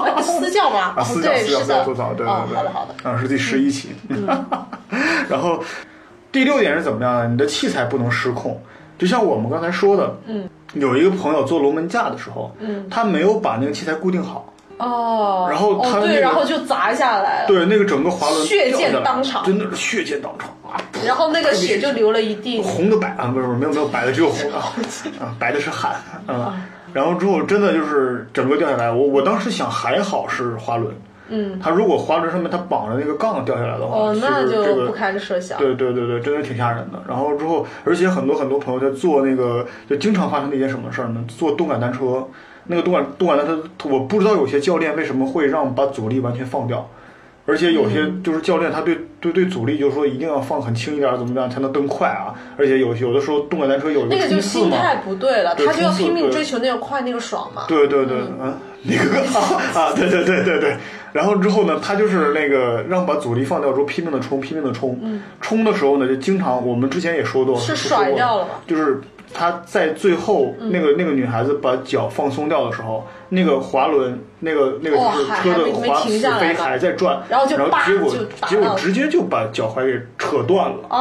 [0.16, 0.94] 呃私教吗？
[0.96, 3.10] 啊，私教对，私教私教吐槽，对对哦对，好的好的。
[3.10, 3.90] 啊，是第十一期。
[5.28, 5.62] 然后
[6.32, 7.28] 第六点是怎么样呢？
[7.28, 8.60] 你的器材不能失控，
[8.98, 19.44] 就像我们刚才说的，嗯，有一个朋友做龙门架的时候，嗯，他没有把那个器材固定好，哦，然后他哦对，那个然后就砸下来了，对，那个整个滑轮血溅当场。
[19.44, 20.50] 真的是血溅当场。
[20.68, 20.76] 啊！
[21.06, 22.60] 然后那个血就流了一地。
[22.60, 25.92] 红的白啊，不是不是没有没有白的，只有红 的啊，白的是汗
[26.26, 26.54] 啊。
[26.92, 30.94] 然后之后真的就是整个掉下来，我我当时想还好是滑轮，
[31.28, 35.58] 嗯，它如果滑轮上面他绑着那个杠掉下来的话，哦，那就不堪设想。
[35.58, 37.02] 对对对对，真的挺吓人的。
[37.06, 41.22] 然后之后，而且很多很多朋友在做那个，就经常发生的一件什么事儿呢？
[41.28, 42.26] 做动感单车，
[42.66, 46.88] 那个动感动感单车，我不知道有些教练为什么会让把阻力完全放掉，
[47.46, 52.34] 而且有些嗯就是教练他对对对阻力就是说一定要放很轻一点，怎么样才能蹬快啊？
[52.56, 57.64] 而且有有的时候动感单车有一那个就心态不对了，对他就要拼命追求那个快那个爽嘛。
[57.68, 59.20] 对对对，嗯， 那个
[59.78, 60.76] 啊，对对对对对。
[61.12, 64.98] 然后之后呢，他就是那个让把阻力放掉之后，拼命的冲，拼命的冲。
[65.40, 69.00] 冲的时候呢，就经常我们之前也说过，是甩掉了吧就是
[69.32, 78.14] 他在最后那个那个女孩子把脚放松掉的时候，那个滑轮那个那个哦就是车的滑死飞还在转，然后结果
[78.48, 80.76] 结果直接就把脚踝给扯断了。
[80.88, 80.98] 哦。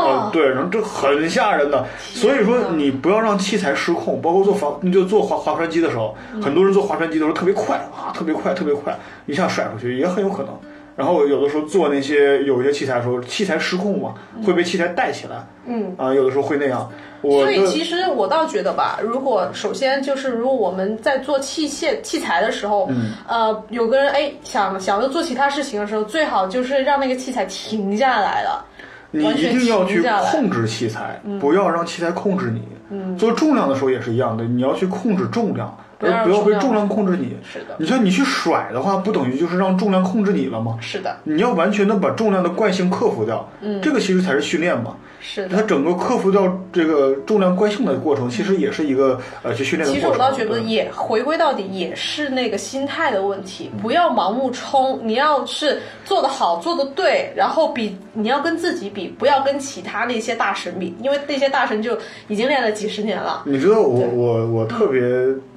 [0.00, 10.58] 哦，，对，然后这很吓人的，所以说你不要让器材失控，包括做滑，你就做滑滑船机的时候，很多人做滑船机的时候特别快啊，特别快，特别快，一下甩出去也很有可能。
[11.00, 14.12] 然后有的时候做那些有一些器材的时候，器材失控嘛，
[14.44, 16.86] 会被器材带起来，嗯啊，有的时候会那样。
[17.22, 28.62] 我所以其实我倒觉得吧，如果首先就是如果我们在做器械器材的时候，嗯呃，有个人哎想想要做其他事情的时候，最好就是让那个器材停下来了。
[29.10, 32.62] 你一定要去控制器材，不要让器材控制你。
[32.90, 37.36] 嗯做重量的时候也是一样的，你要去控制重量，不要而不要被重量控制你。
[37.44, 40.76] 是的你像你去甩的话，不等于就是让重量控制你了吗？
[40.80, 44.96] 是的，你要完全的把重量的惯性克服掉，嗯，这个其实才是训练嘛。
[45.20, 45.56] 是的。
[45.56, 50.06] 它整个克服掉这个重量惯性的过程，其实也是一个呃去训练的其实。
[50.06, 55.00] 我倒觉得也回归到底也是那个心态的问题，不要盲目冲。
[55.04, 61.96] 你要是做得好，做得对，然后比你要跟自己比，不要跟其他那些大神比，因为那些大神就
[62.28, 63.42] 已经练了几十年了。
[63.44, 65.00] 你知道我我我特别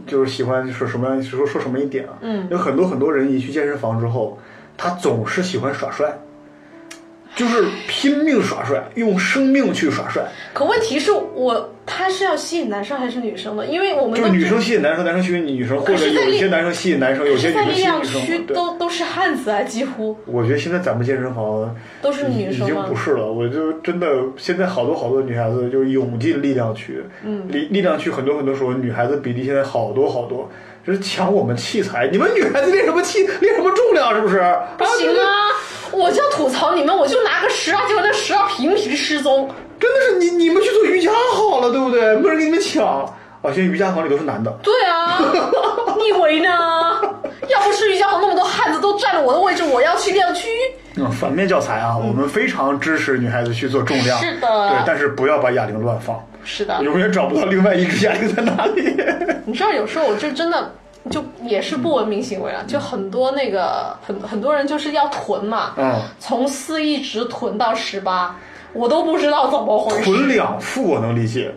[0.06, 2.14] 就是喜欢说什么说说什么一点啊？
[2.22, 4.38] 嗯，有很多很多人一去健身房之后，
[4.78, 6.14] 他总是喜欢耍帅。
[7.36, 10.24] 就是拼命耍帅，用生命去耍帅。
[10.54, 13.66] 可问题是我他是要吸引男生还是女生的？
[13.66, 18.46] 因为我们都就是女生吸引男生，男生吸引女生，或者有一些男生吸引男生，有些女生吸引力量区女生。
[18.48, 30.50] 都都是汉子啊，几乎我觉得现在咱们健身房都是女生已经不是了，我就真的现在好多好多女孩子就涌进力量区，嗯，力力量区很多很多时候女孩子比例现在好多好多，
[30.86, 34.36] 就是抢我们器材，你们女孩子练什么器，练什么重量是不是？
[34.78, 35.50] 不行啊！
[35.94, 39.50] 我就吐槽你们，我就拿个十二，结果那十二频频失踪。
[39.80, 42.16] 真的是你你们去做瑜伽好了，对不对？
[42.18, 42.86] 没人给你们抢
[43.42, 43.52] 啊！
[43.54, 45.20] 现在瑜伽房里都是男的，对啊，
[45.98, 46.50] 你以为呢？
[47.50, 50.48] 要不是瑜伽房那么多汉子都占了我的位置，我要去练区。
[50.96, 58.96] 嗯，反面教材啊，我们非常支持女孩子去做重量，是的对，但是不要把哑铃乱放，是的，永远找不到另外一只哑铃在哪里。
[59.46, 60.74] 你知道有时候我就真的
[61.10, 68.36] 就也是不文明行为了，就很多那个很很多人就是要囤嘛，嗯，从四一直囤到十八，
[68.72, 70.04] 我都不知道怎么回事。
[70.06, 71.54] 囤两副我能理解，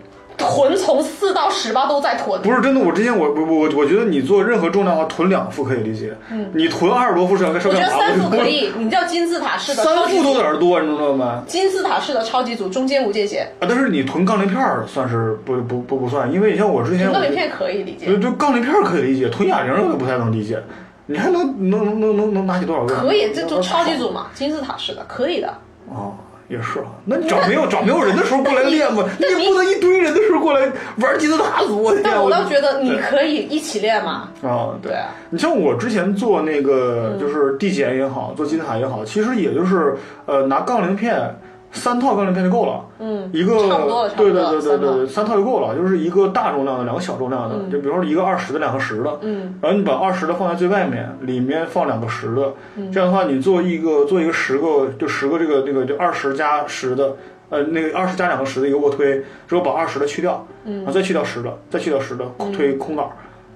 [0.49, 2.81] 囤从四到十八都在囤，不是真的。
[2.81, 7.81] 我之前我我我我觉得你做任何重量的话，囤两副可以理解，嗯，你囤二十多副是要是我觉？
[7.81, 11.43] 得三副可以，你叫金字塔式的三副都级组，有点多，你知道吗？
[11.47, 20.63] 金字塔式的超级组中间无界限，啊，但是你囤杠铃片儿算是不不不不算，因为你像我之前我杠铃片可以理解就，就杠铃片儿可以理解，囤哑铃我也不太能理解。
[21.09, 22.93] 你还能能能能能能拿起多少个？
[22.97, 25.47] 可以，这就超级组嘛，金字塔式的可以的。
[25.89, 26.15] 哦，
[26.49, 26.87] 也是啊。
[27.05, 29.05] 那你找没有找没有人的时候过来练嘛？
[29.19, 30.61] 你也不能一堆人的时候过来
[30.99, 31.83] 玩金字塔组。
[31.83, 41.35] 我的天但我倒觉得你可以一起练嘛，啊，对对啊你像我之前做那个嗯就是递减也好，做金字塔也好，其实也就是呃拿杠铃片。
[41.77, 52.91] 三套杠铃片就够了，嗯一个差不多了对对对对对对，三三套就够了，就是一个大重量的，两个小重量的，就比如说一个二十的，两个十的，嗯，然后你把二十的放在最外面，里面放两个十的，嗯。
[52.91, 57.17] 这样的话你做一个做一个十个就十个这个那个就二十加十的，
[57.51, 63.13] 呃那个二十加两个十的一个卧推，之后把二十的去掉，嗯，然后再去掉十的，再去掉十的推空杆儿，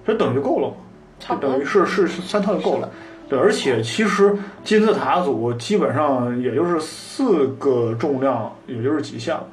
[0.06, 0.74] 这等于就够了嘛，
[1.18, 2.88] 差等于是是是三套就够了。
[3.30, 9.46] 对，而且其实金字塔组基本上也就是四个重量，也就是极限了。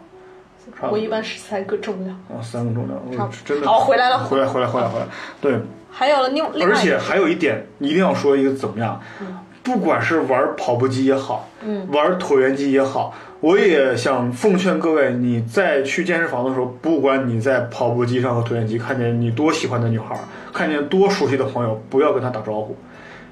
[0.91, 2.17] 我一般是三个重量。
[2.27, 5.05] 啊，三个重量，真的好回来了回来回来回来回来，
[5.39, 5.57] 对，
[5.89, 8.99] 还有了另另而且还有一点一定要说一个怎么样，
[9.63, 20.19] 不管是玩跑步机也好，嗯，玩椭圆机也好，我也想奉劝各位，你在去健身房的时候，不管你在跑步机上和椭圆机看见你多喜欢的女孩儿，
[20.51, 22.75] 看见多熟悉的朋友，不要跟她打招呼，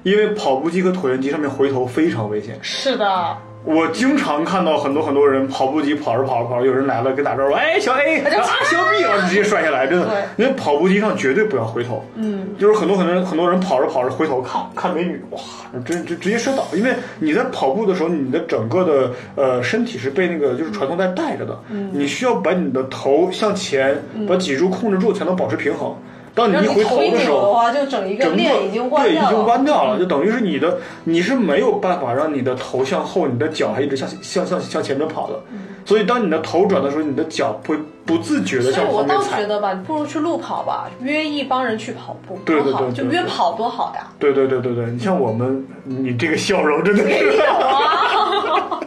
[0.06, 2.56] 因为跑步机和椭圆机上面回头非常危险。
[2.62, 10.06] 是的，我经常看到很多很多人跑步机跑着跑着跑着，有人来了跟打招呼，哎，小 A，就啊，小 B，然后直接摔下来，真的。
[10.36, 15.40] 因为跑步机上绝对不要回头，嗯，就是很多很多人很多人跑着跑着回头看看美女，哇，
[15.84, 21.90] 真直直接摔倒，因为你在跑步的时候，你的整个的呃身体是被那个就是传送带带着的，嗯。
[21.92, 25.92] 你需要把你的头向前，把脊柱控制住，才能保持平衡。
[26.36, 29.44] 当你一回头的时候，的话，就整一个整已经弯对已经掉了。
[29.44, 35.40] 弯掉了，就等于是你的你是没有办法让你的头向后，你的脚还一直向向向向前面跑的。
[35.86, 39.46] 所以当你的头转的时候，你的脚会不自觉的所以向我倒觉。
[39.46, 44.06] 得吧，你不如去路跑吧，约一帮人去跑步，对对，对就约跑多好呀。
[44.18, 47.08] 对对对对对，你像我们，你这个笑容真的是。
[47.08, 48.80] 没有啊，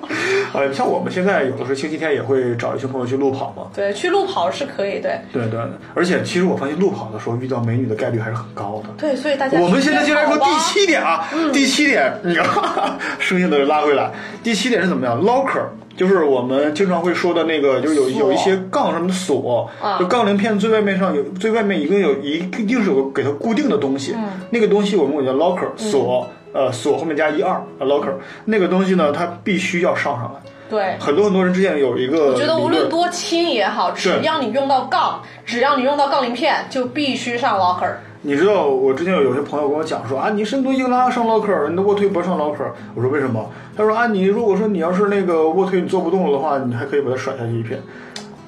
[0.53, 3.63] 呃， 像我们现在有的时候星期天也会找一些朋友去路跑嘛。
[3.73, 5.59] 对，去路跑是可以，对对对，
[5.95, 8.89] 而且其实我发现路跑的时候遇到美女的概率还是很高的。
[8.97, 12.45] 对，所以大家我们现在就来说第七点啊，第七点，你看，
[13.19, 14.11] 声音都拉回来。
[14.43, 15.63] 第七点是怎么样？locker
[15.99, 28.13] 就是我们经常会说的那个，就是有有一些杠什么的锁，啊就杠铃片最外面上有最外面一定有一定是有个给它固定的东西，嗯那个东西我们管叫 locker 锁，呃锁后面加一二啊 locker
[28.45, 30.39] 那个东西呢，它必须要上上来。
[30.69, 30.95] 对。
[31.01, 37.95] 很多很多人之前有一个，我觉得无论多轻也好，只要你用到杠，只要你用到杠铃片，就必须上 locker。
[38.21, 42.65] 你知道我之前有有些朋友跟我讲说啊，你深蹲硬拉上唠嗑你的卧推不上唠嗑。
[42.93, 43.49] 我说为什么？
[43.77, 47.81] 他说啊，你如果说你要是那个卧推你做不动了的话，你还可以把它甩下去一片。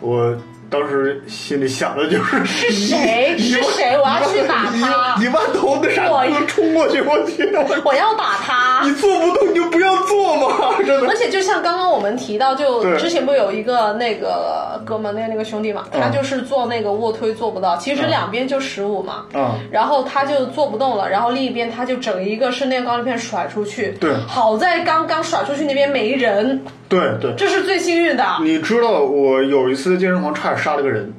[0.01, 0.35] 我
[0.71, 7.45] 当时心里想的就是是 谁是谁我要去打他你万头那啥我一冲过去，我天！
[7.53, 8.81] 我我要打他。
[8.85, 11.15] 你做不动你就不要做嘛，真的 而。
[11.21, 28.23] 且就像刚刚我们提到，就之前不有一个那个哥们，那那个兄弟嘛，他嗯就是做那个卧推做不到，其实两边就十五嘛，嗯然后他就做不动了，然后另一边他就整一个是那个钢铃片甩出去，对好在刚刚甩出去那边没人，对对，这是最幸运的。
[28.41, 31.13] 你知道我有一次在健身房差点杀了个人，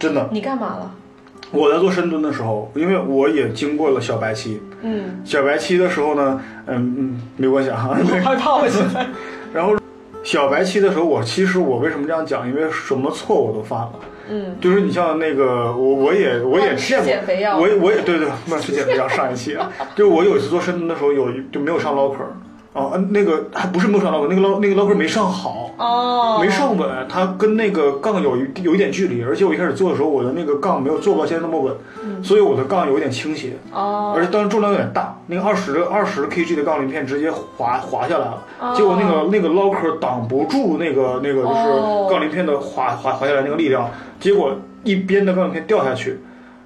[0.00, 0.28] 真的。
[0.32, 0.94] 你干嘛了？
[1.52, 9.06] 我在做深蹲的时候，因为我也经过了小白期，嗯，小白期的时候呢，嗯嗯，没关系啊，害 怕我现在。
[9.54, 9.76] 然后
[10.24, 12.46] 小白期的时候，我其实我为什么这样讲？
[12.48, 13.92] 因为什么错我都犯了。
[14.30, 22.32] 嗯，就是你像那个我我也我也乱吃减肥药过，我也我也对对乱吃减肥药上一期啊，就是我有一次做深蹲的时候有一就没有上捞坑儿，
[22.78, 25.70] 哦，嗯那个还不是没有上捞坑，那个捞那个捞坑没上好。
[25.78, 31.72] 哦，没上稳，它跟那个杠有一有一点距离，而且我一开始做的时候，我的那个杠没有做到现在那么稳，
[32.22, 44.52] 所以我的杠有一点倾斜，嗯哦，而且当时重量有点大，那个二十的二十 kg 的杠铃片直接滑滑下来了，哦结果那个那个捞坑挡不住那个那个就是哦杠铃片的滑滑滑下来那个力量，结果
[44.82, 46.18] 一边的杠铃片掉下去，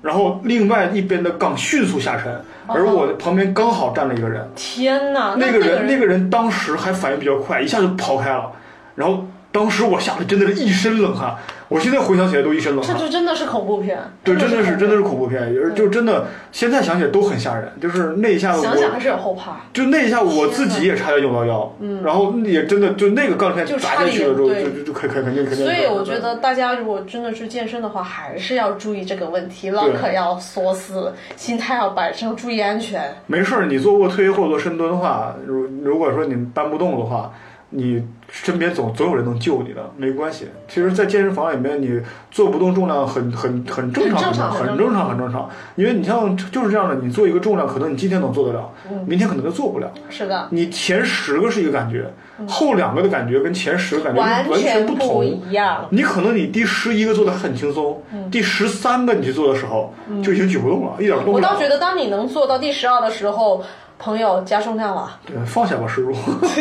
[0.02, 8.50] 然后另外一边的杠迅速下沉，而我的旁边刚好站了一个人，天哪，那个个人那个人当时还反应比较快，一下就跑开了，
[8.96, 11.36] 然后当时我吓得真的是一身冷汗，
[11.68, 13.04] 我现在回想起来都一身冷汗这。
[13.04, 18.98] 就真的是恐怖片，对，真的是真的是恐恐怖片，也是就真的现在想起来都很吓人，就是那一下子，想想还。
[18.98, 19.56] 是有后怕。
[19.72, 25.66] 就那一下，我自己也差点扭到腰，嗯，然后也真的就那个杠铃片就砸差下去了之后，就就就肯肯肯定肯定。
[25.66, 33.12] 所以我觉得大家如果真的去健身的话，还是要注意这个问题，对 lock 要锁死，心态要摆正，注意安全。
[33.26, 37.32] 没事儿，你做卧推或者做深蹲的话，如如果说你搬不动的话，
[37.70, 40.48] 你身边总总有人能救你的，没关系。
[40.66, 45.50] 其实，在健身房里面，你做不动重量很很很正常，很正常很很正常，很正常。
[45.76, 49.92] 因为你像就是这样的，你做一个重量，可能你今天能做得了，嗯明天可能就做不了。
[50.08, 52.10] 是的，你前十个是一个感觉，
[52.48, 55.22] 后两个的感觉跟前十个感觉嗯完完全不同。
[55.22, 55.86] 一样。
[55.90, 59.92] 你可能你第十一个做的很轻松，第十三个你去做的时候，
[60.24, 61.48] 就已经举不动了，一点都动不了。
[61.48, 63.62] 我倒觉得，当你能做到第十二的时候，
[64.02, 66.12] 朋友加重量了，对，放下吧，师傅。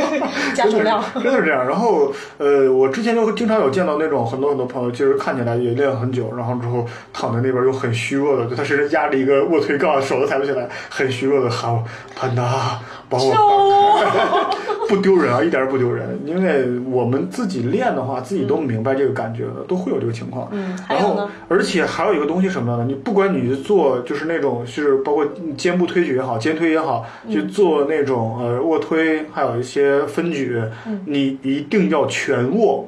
[0.53, 1.03] 加重量。
[1.23, 1.67] 真的是这样。
[1.67, 11.83] 然后，呃，我之前就经常有见到那种很多很多朋友，其实看起来也练了很久，然后之后躺在那边又很虚弱的，就他身上压着一个卧推杠，手都抬不起来，很虚弱的喊我
[12.15, 12.79] 潘达，
[13.11, 14.57] 帮我救搬我！
[14.89, 20.49] 不丢人啊，一点儿也不丢人，因为我们自己练的话，自己都明白这个感觉的，都会有这个情况。
[20.51, 22.83] 嗯然后呢，而且还有一个东西什么呢？
[22.87, 30.61] 你不管你是做就是那种是包括肩部推举也好，肩推也好，嗯去做那种呃卧推，还有一些分举，
[31.05, 32.85] 你一定要全握。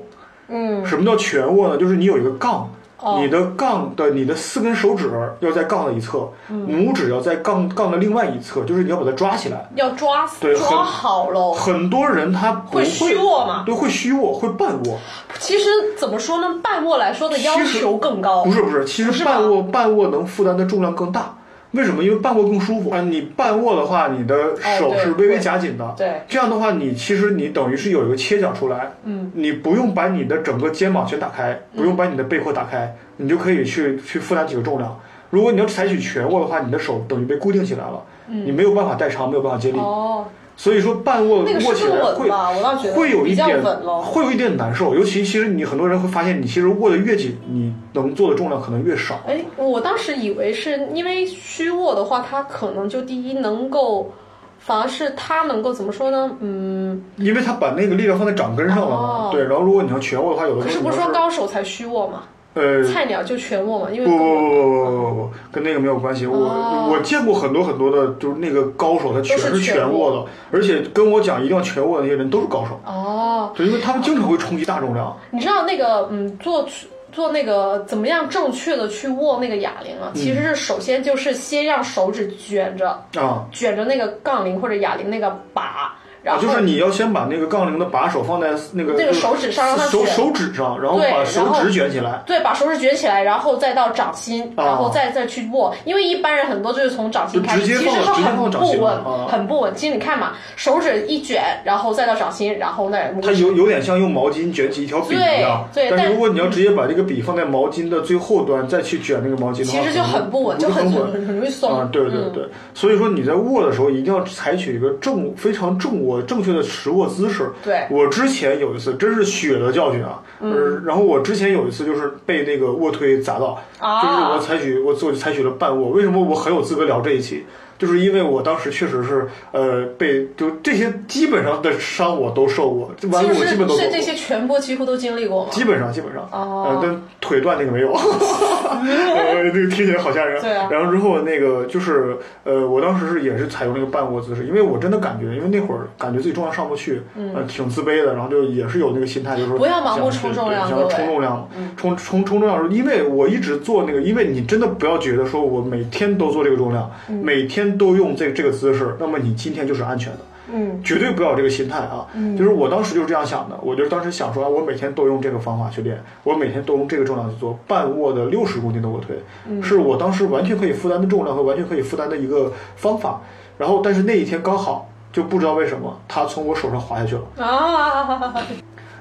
[0.50, 1.78] 嗯，什么叫全握呢？
[1.78, 2.70] 就是你有一个杠。
[3.04, 9.70] 哦你的杠的你的四根手指要在杠的一侧，嗯拇指要在杠杠的另外一侧，就是你要把它抓起来。
[9.76, 11.52] 要抓对很抓好喽。
[11.54, 14.98] 很多人他不会虚握嘛对，会虚握，会半握。
[15.40, 18.52] 其实怎么说呢，半握来说的要求更高不。
[18.52, 21.34] 是不是，其实半握半握能负担的重量更大。
[21.74, 22.04] 为什么？
[22.04, 23.02] 因为半握更舒服啊！
[23.02, 25.94] 你半握的话，你的手是微微夹紧的。
[25.98, 28.92] 对这样的话，你其实你等于是有一个切角出来。
[29.04, 29.32] 嗯。
[29.34, 35.00] 你不用把你的整个肩膀全打开，不用把你的背阔打开，你就可以去去负担几个重量。
[35.32, 39.80] 如果你要采取全握的话，你的手等于被固定起来了，你没有办法代偿，没有办法接力。
[39.80, 40.26] 嗯哦，
[40.56, 43.60] 所以说半握那个握起来会会有一点
[44.02, 49.20] 会有一点难受，尤其其实你很多人会发现，你其实握的越紧，你能做的重量可能越少。
[49.28, 54.14] 哎，我当时以为是因为虚握的话，它可能就第一能够，
[54.60, 56.32] 反而是它能够怎么说呢？
[56.40, 59.44] 嗯，因为它把那个力量放在掌根上了嘛，哦对。
[59.44, 62.24] 然后如果你要全握的话，有的可是不是说高手才虚握嘛？
[62.54, 62.84] 呃。
[62.84, 63.90] 菜鸟就全握嘛？
[63.92, 66.26] 因为不不不不不不不，跟那个没有关系。
[66.26, 75.18] 我、哦我见过很多很多的，就是那个高手，他全是全全握的，而且跟我讲一定要全握的那些人都是高手，哦，对，因为他们经常会冲击大重量。
[75.32, 76.68] 你知道那个嗯，做
[77.12, 80.12] 做那个怎么样正确的去握那个哑铃啊？
[80.14, 92.24] 其实是首先就是先让手指卷着啊，卷着那个杠铃或者哑铃那个把，然啊，后就是你要先把那个杠铃的把手放在那个那个手指上让它手卷手指上，然后把手指卷起来。
[92.26, 95.76] 对，把手指卷起来，然后再到掌心，啊然后再再去握。
[95.84, 99.74] 因为一般人很多就是从掌心开始，就直接其实是很掌心不稳很不稳。
[99.76, 111.78] 其实你看嘛，手指一卷，然后再到掌心，然后那它有有点像用毛巾卷起一条笔一样，对对但如果你要直接把这个笔放在毛巾的最后端，再去卷那个毛巾的话，其实就很不稳，就很很容易松。
[111.78, 112.44] 啊，对对嗯对，
[112.74, 117.52] 所以说你在握的时候一定要采取一个正非常正握正确的持握姿势。
[117.64, 127.46] 对我之前有一次真是血的教训啊，嗯，然后我之前有一次就是被那个卧推砸到，啊就是我采取我我采取了半卧，为什么我很有资格聊这一期？
[127.84, 134.02] 就是因为我当时确实是呃被就这些基本上的伤我都受过，这弯路就是我基本都走过是这。
[134.02, 135.50] 些全部几乎都经历过吗？
[135.52, 140.42] 基本上，基本上，哦呃，但腿断那个没有， 呃，这个听起来好吓人。
[140.42, 147.02] 对啊然后之后那个就是，呃，我当时是也是采用那个半卧姿势，因为我真的感觉，因为那会儿感觉自己重量上不去，
[147.34, 160.20] 呃，挺自卑的，然后就也是有那个心态，就是不要盲目冲重量想要冲重量，冲冲冲重量因为我一直做那个，因为你真的不要觉得说我每天都做这个重量，嗯每天都用这这个姿势，那么你今天就是安全的。
[160.52, 162.06] 嗯，绝对不要有这个心态啊。
[162.14, 169.16] 嗯就是我当时就是这样想的，我就当时想说，啊我每天都用这个方法去练，我每天都用这个重量去做半卧的六十公斤的卧推，
[169.48, 173.22] 嗯是我当时完全可以负担的重量和完全可以负担的一个方法。
[173.58, 177.46] 然后，但是那一天刚好就不知道为什么，它从我手上滑下去了。
[177.46, 178.36] 啊，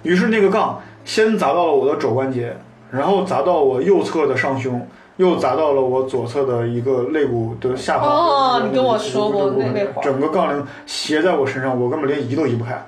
[0.02, 2.54] 于是那个杠先砸到了我的肘关节，
[2.90, 4.86] 然后砸到我右侧的上胸，
[5.16, 8.08] 又砸到了我左侧的一个肋骨的下方。
[8.08, 12.82] 哦你跟我说过那那会儿整个杠铃斜在我身上，我根本连移都移不开，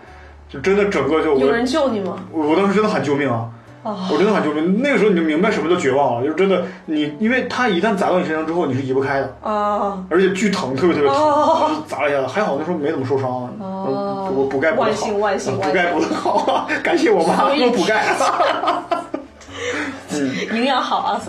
[0.48, 2.16] 就真的整个就我有人救你吗？
[2.32, 3.50] 我我当时真的喊救命啊！
[3.82, 4.80] 啊我真的喊救命。
[4.82, 12.26] 那个时候你就明白什么叫绝望了，就是真的你，因为它一旦砸到你身上之后，你是移不开的，啊，而且巨疼，特别特别疼，砸了一下子。
[12.26, 13.28] 还好那时候没怎么受伤，
[13.60, 18.16] 哦我补钙补的好，万幸万幸补钙补的好，感谢我妈给我补钙。
[20.54, 21.20] 营养好啊，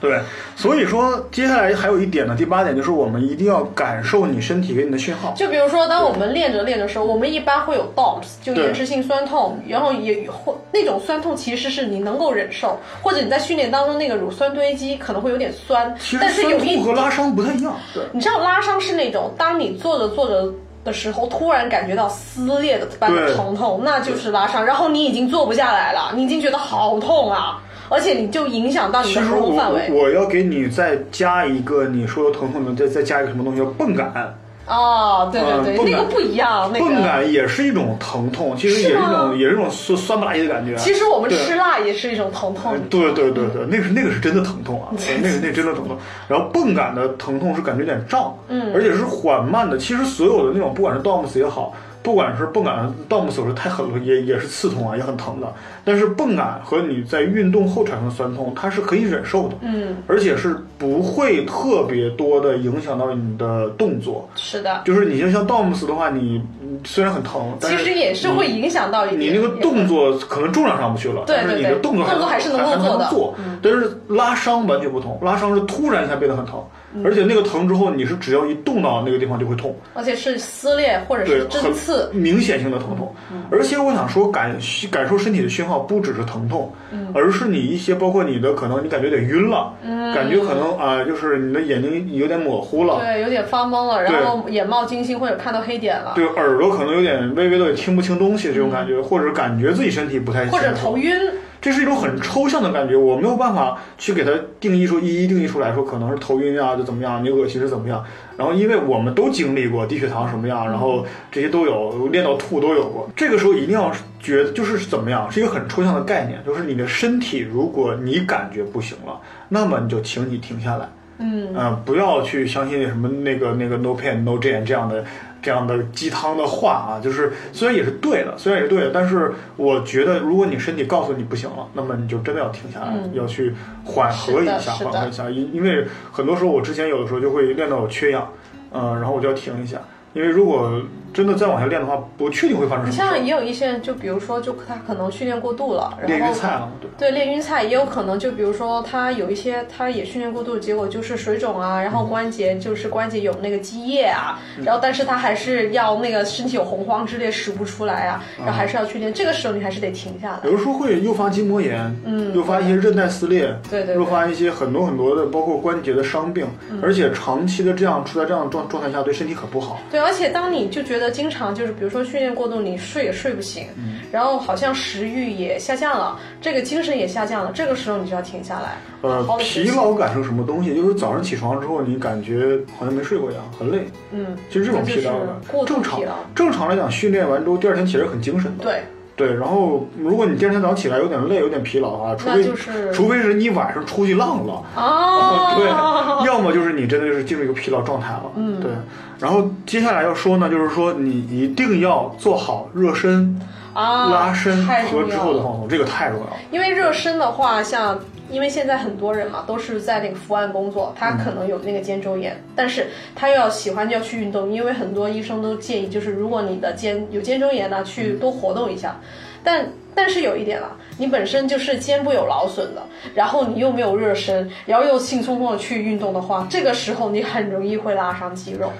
[0.00, 0.18] 对，
[0.56, 5.34] 所以说接下来还有一点呢，第八点就是我们一定要感受你身体给你的讯号。
[5.36, 18.02] 就比如说，当我们练着练着时候，我们一般会有 DOMS，就延迟性酸痛，然后也或那种酸痛其实是你能够忍受，或者你在训练当中那个乳酸堆积可能会有点酸其，实但是有痛和拉伤不太一样，对。
[18.12, 20.50] 你知道拉伤是那种，当你做着做着
[20.82, 24.64] 的时候，突然感觉到撕裂的般的疼痛，那就是拉伤。
[24.64, 29.90] 然后你已经做不下来了，你已经觉得好痛啊，而且你就影响到你的其实我活动范围。
[29.92, 34.34] 我要给你再加一个你说的疼痛里面再再加一个什么东西叫泵感，
[34.66, 37.02] 哦，对对对，嗯那个不一样，那泵个。
[37.02, 40.76] 感也是一种疼痛，其实也是一种也是一种酸酸不拉几的感觉。
[40.76, 42.72] 其实我们吃辣也是一种疼痛。
[42.88, 45.98] 对对对对，那个是那个是真的疼痛啊， 对那个那个真的疼痛。
[46.28, 49.76] 然后泵感的疼痛是感觉有点胀，嗯而且是缓慢的。
[49.76, 55.52] 其实所有的那种，不管是 DOMS 也好，不管是泵感 DOMS 有时候太狠了，也也是刺痛啊，也很疼的。
[55.84, 64.28] 但是泵感和你在运动后产生的酸痛，它是可以忍受的，嗯，而且是不会特别多的影响到你的动作。
[64.36, 69.04] 是的，就是你就像 DOMS 的话，你嗯虽然很疼，但是其实也是会影响到。
[69.06, 73.58] 你那个动作可能重量上不去了，对但是你的动作动作还是能够做的嗯。
[73.62, 82.10] 但是拉伤完全不同，拉伤是突然一下变得很疼，嗯而且那个疼之后，你是只要一动到那个地方就会痛，而且是撕裂或者是，针刺。
[82.12, 83.14] 明显性的疼痛。
[83.32, 83.42] 嗯。
[83.50, 84.56] 而且我想说，感
[84.90, 87.12] 感受身体的讯号不只是疼痛，嗯。
[87.14, 90.14] 而是你一些包括你的可能你感觉有点晕了，嗯。
[90.14, 93.00] 感觉可能啊、就是你的眼睛有点模糊了。
[93.00, 101.12] 对，有点发懵了，然后眼冒金星或者看到黑点了，对，耳朵可能有点微微的听不清东西，这种感觉，或者感觉自己身体不太或者头晕。
[101.60, 108.02] 这是一种很抽象的感觉，我没有办法去给它定义出一一定义出来说可能是头晕啊，就怎么样，你恶心是怎么样。
[108.36, 113.08] 然后因为我们都经历过低血糖什么样，然后这些都有，练到吐都有过。
[113.14, 120.88] 这个时候一定要觉得就是怎么样，是一个很抽象的概念，就是你的身体，如果你感觉不行了，那么你就请你停下来。
[121.22, 125.04] 嗯，呃，不要去相信什么那个那个 no pain no gain 这样的
[125.42, 133.10] 这样的鸡汤的话啊，就是虽然也是对的，虽然也是对的，但是我觉得如果你身体告诉你不行了，那么你就真的要停下来，嗯。
[133.14, 138.28] 要去缓和一下，缓和一下，因因为很多时候我之前有的时候就会练到我缺氧，
[138.72, 139.78] 嗯、然后我就要停一下，
[140.12, 140.80] 因为如果
[141.12, 142.92] 真的再往下练的话，不确定会发生你。
[142.92, 146.90] 像也有一些人，就比如说，就他可能训练过度了，练然后晕菜了嘛，对。
[146.98, 160.38] 对练晕菜，也有可能就比如说他有一些他也训练过度，结果就是水肿啊，然后关节就是关节有那个积液啊，嗯然后但是他还是要那个身体有洪荒之力使不出来啊，然后还是要去练，这个时候你还是得停下来。
[160.44, 169.80] 有的时候会诱发筋膜炎，嗯诱发一些韧带撕裂，对对对诱发一些很多很多的，包括关节的伤病，嗯而且长期的这样处在这样的状状态下，对身体可不好。
[169.90, 179.70] 对，而且当你就觉得经常就是，比如说训练过度，你睡也睡不醒，嗯然后好像食欲也下降了，这个精神也下降了，这个时候你就要停下来，呃好好，疲。
[179.70, 180.74] 劳感是什么东西？
[180.74, 183.86] 就是早上起床之后，你感觉好像没睡过一样，很累。
[184.10, 186.00] 嗯，其实这种疲劳感，正常。
[186.34, 188.64] 正常来讲，训练完之后，第二天起来很精神的。
[188.64, 188.82] 对，
[189.20, 194.62] 对，然后如果你第二天早上起来有点累、有点疲劳的话，除非就是除非是你晚上出去浪了。
[194.74, 198.24] 哦， 对，要么就是你真的就是进入一个疲劳状态了。
[198.36, 198.70] 嗯，对。
[199.18, 203.38] 然后接下来要说呢，就是说你一定要做好热身、
[203.74, 205.18] 啊，拉伸和之。
[205.18, 206.32] 后的放松，这个太重要了。
[206.50, 207.98] 因为热身的话，像
[208.30, 219.00] 因为现在很多人嘛都是在那个伏案工作，他可能有那个肩周炎，但是他又要喜欢就要去运动，因为很多医生都建议，就是如果你的肩有肩周炎呢，去多活动一下。
[219.42, 222.82] 但但是有一点啊，你本身就是肩部有劳损的，
[223.14, 228.70] 然后你又没有热身，然后又兴冲冲的去运动的话，这个时候你很容易会拉伤肌肉。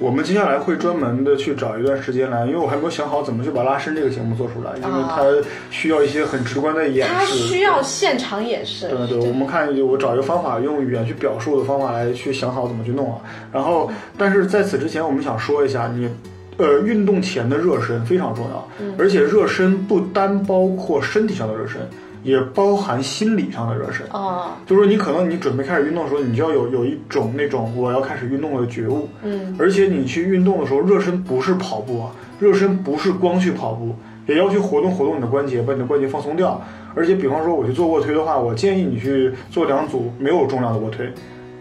[0.00, 5.22] 我们接下来会专门的去找一段时间来，因为我还没有想好怎么去把拉伸这个节目做出来，因为它
[5.70, 7.34] 需要一些很直观的演它示。
[7.34, 8.88] 需要现场演示。
[8.88, 13.20] 对对，我们看我找一个方法，用语言去表述的方法来去想好怎么去弄啊。
[13.52, 16.08] 然后，但是在此之前，我们想说一下，你
[16.56, 21.78] 呃，运动前的热身非常重要，而且热身不单包括身体上的热身，
[22.22, 24.06] 也包含心理上的热身。
[24.08, 29.08] 啊，就是说，你可能你准备开始运动的时候，你就要有有一种那种我要开始运动的觉悟。
[29.22, 33.94] 嗯，而且你去运动的时候，热身不是跑步啊，热身不是光去跑步，
[34.26, 36.60] 也要去活动活动你的关节，把你的关节放松掉。
[36.94, 41.06] 而且，比方说我去做卧推的话，我建议你去做两组没有重量的卧推，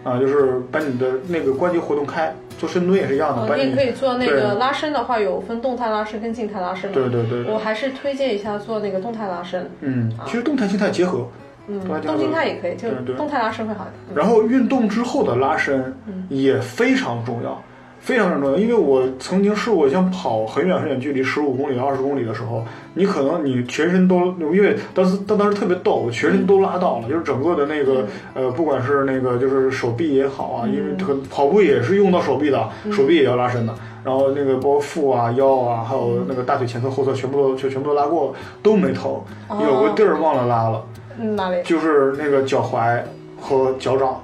[0.09, 2.33] 啊，就是把你的那个关节活动开。
[2.57, 6.93] 做深蹲也是一样的，你也可以做那个拉伸的话，有分动态拉伸跟静态拉伸嘛。
[6.93, 9.71] 对对对对我还是推荐一下做那个动态拉伸。
[9.79, 11.25] 嗯，其实动态静态结合，
[11.67, 14.13] 嗯，动态静态也可以，就动态拉伸会好一点。
[14.13, 15.95] 嗯然后运动之后的拉伸
[16.27, 17.63] 也非常重要，
[17.99, 18.57] 非常非常重要。
[18.57, 33.73] 因为我曾经试过，像跑很远很远距离，十五公里、二十公里的时候，你可能你全身都，因为当时当当时特别逗，我全身都拉到了，就是整个的那个呃，不管是那个就是手臂也好啊，因为这个跑步也是用到手臂的，手臂也要拉伸的。
[34.01, 38.33] 然后那个包括腹啊、腰啊，还有那个大腿前侧、后侧，全部都全全部都拉过了，
[38.63, 39.21] 都没疼。
[39.49, 40.81] 有个地儿忘了拉了。
[41.19, 41.61] 嗯，哪里？
[41.63, 43.01] 就是那个脚踝
[43.37, 44.23] 和脚掌，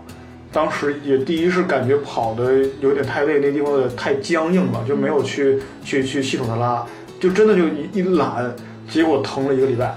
[0.55, 6.81] 当时也第一是感觉跑的有点太累，那地方的太僵硬了，就没有去去去系统的拉，
[7.19, 8.55] 就真的就一一懒，
[8.89, 9.93] 结果疼了一个礼拜。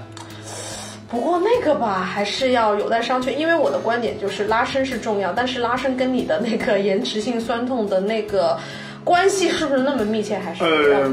[1.09, 3.31] 不过那个吧，还是要有待商榷。
[3.31, 8.59] 因为我的观点就是拉伸是重要，但是拉伸跟你的那个延迟性酸痛的那个
[9.05, 10.63] 关系是不是那么密切，还是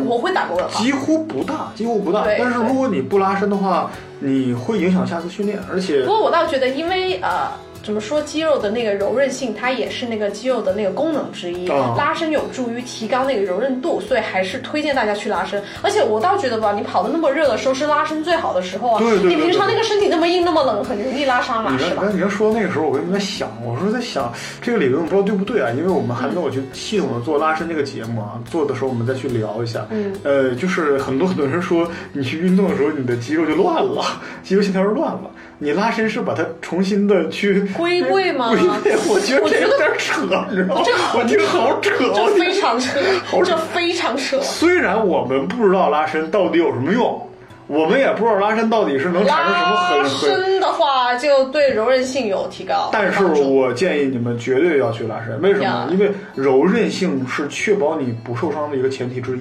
[0.07, 0.83] 我会打个问号。
[0.83, 2.27] 几乎不大，几乎不大。
[2.37, 3.89] 但是如果你不拉伸的话，
[4.19, 7.49] 你会影响下次训练，而且不过我倒觉得，因为呃，
[7.87, 11.69] 怎么说，肌肉的那个柔韧性，它也是那个肌肉的那个功能之一。
[11.69, 15.63] 啊拉伸有助于提高那个柔韧度，所以还是推荐大家去拉伸。
[15.83, 18.99] 而且我倒觉得吧，你跑的那么热的时候是拉伸最好的时候啊。
[18.99, 22.03] 对对对你平常那个身体那么硬那么冷，很容易拉伤嘛，你是吧？
[22.03, 25.71] 刚你要说那个时候，我跟你在想，我说在想这个理论不知道对不对啊？
[25.71, 29.87] 因为我们还没有去系统的做拉伸这个节目啊，做的时候我们再去聊一下。
[29.91, 34.03] 嗯，呃，就是很多很多人说，你去运动的时候，你的肌肉就乱了，
[34.43, 35.31] 肌肉线条就乱了。
[35.59, 40.93] 你拉伸是把它重新的去归位吗归位，我觉得有点扯，你知道吗这
[41.25, 44.39] 觉得好扯，这我非常扯好，扯这非常扯。
[44.43, 47.27] 虽然我们不知道拉伸到底有什么用，
[47.69, 50.09] 我们也不知道拉伸到底是能产生什么很拉。
[50.09, 52.91] 伸的话，就对柔韧性有提高。
[52.93, 55.89] 但是我建议你们绝对要去拉伸，为什么？
[55.91, 59.41] 因为柔韧性是确保你不受伤的一个前提之一。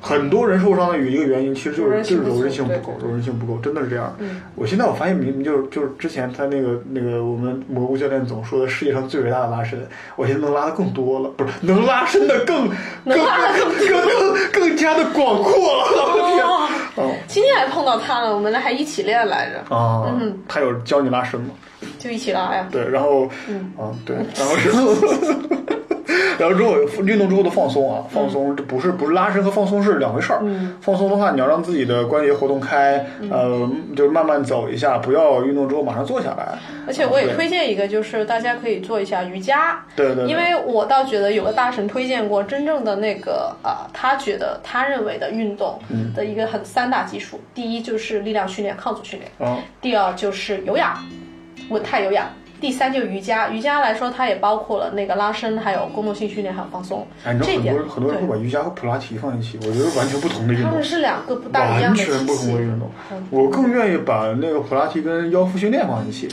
[0.00, 4.14] 很多人受伤的有一个原因，其实就是就是柔韧性不够，柔韧性不够，真的是这样。
[4.18, 4.40] 嗯。
[4.54, 9.78] 我现在我发现明明就是就是之前他那个那个我们蘑菇教练总说的世界上最伟大的拉伸，
[10.16, 12.68] 我现在能拉的更多了，不是 能拉伸的更
[13.04, 16.44] 更更更更加的广阔了，我的天！
[17.26, 20.36] 今天还碰到他了，我们还一起练来着，啊，嗯。
[20.48, 21.50] 他有教你拉伸吗？
[21.98, 22.66] 就一起拉呀。
[22.72, 23.72] 对，然后，嗯。
[23.78, 24.54] 啊，对，然后，
[26.38, 30.40] 然后之后运动之后的放松啊，放松这不是不是拉伸和放松是两回事儿。
[30.42, 36.56] 嗯放松的话，你要让自己的关节活动开，呃，就是慢慢走一下，不要运动之后马上坐下来。
[36.86, 39.84] 而且我也推荐一个，就是大家可以做一下瑜伽。
[39.94, 50.96] 对对对因为我倒觉得有个大神推荐过，真正的那个啊、他觉得他认为的运动嗯的一个很三大基础，第一就是力量训练、抗阻训练，啊，第二就是有氧，
[51.68, 52.26] 稳态有氧。
[52.60, 57.06] 第三就是瑜伽，瑜伽来说，它也包括了那个拉伸，还有功能性训练，还有放松。
[57.24, 60.84] 哎，你知道很多很多人会把瑜伽和普拉提放一起，我觉得完全不同的运动他们。
[60.84, 62.60] 是两个不大一样的体完全不同的。
[62.60, 62.90] 运动，
[63.30, 66.28] 我更愿意把那个普拉提跟腰腹训练放一起。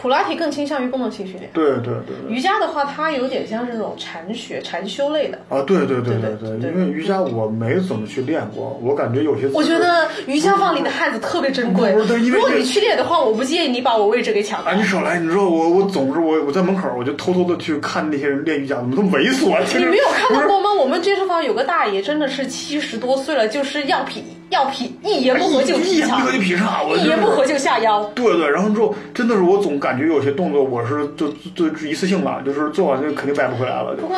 [0.00, 2.34] 普拉提更倾向于功能性训练，对对对对。
[2.34, 5.38] 瑜伽的话，它有点像是那种禅学、禅修类的。
[5.50, 9.46] 啊，对对对对对，对因为瑜伽我没怎么去练过，我感觉有些。
[9.52, 11.92] 我觉得瑜伽房里的汉子特别珍贵。
[11.92, 14.78] 如果你去练的话，我不介意你把我位置给抢啊，了。
[14.78, 15.18] 你少来！
[15.18, 19.60] 你知道我我总是我我在门口我就偷偷的去看那些人练瑜伽，怎么这么猥琐啊？
[19.76, 20.72] 你没有看到过吗？
[20.80, 28.04] 我们健身房有个大爷，真的是七十多岁了，就是要劈要劈，一言不合就劈叉一言不合，就劈叉，我一就是言不合就下腰。
[28.14, 33.94] 对对，然后之后真的是我总感觉有些动作我是就就就一次性吧，就是做完就肯定摆不回来了。
[33.96, 34.16] 就不过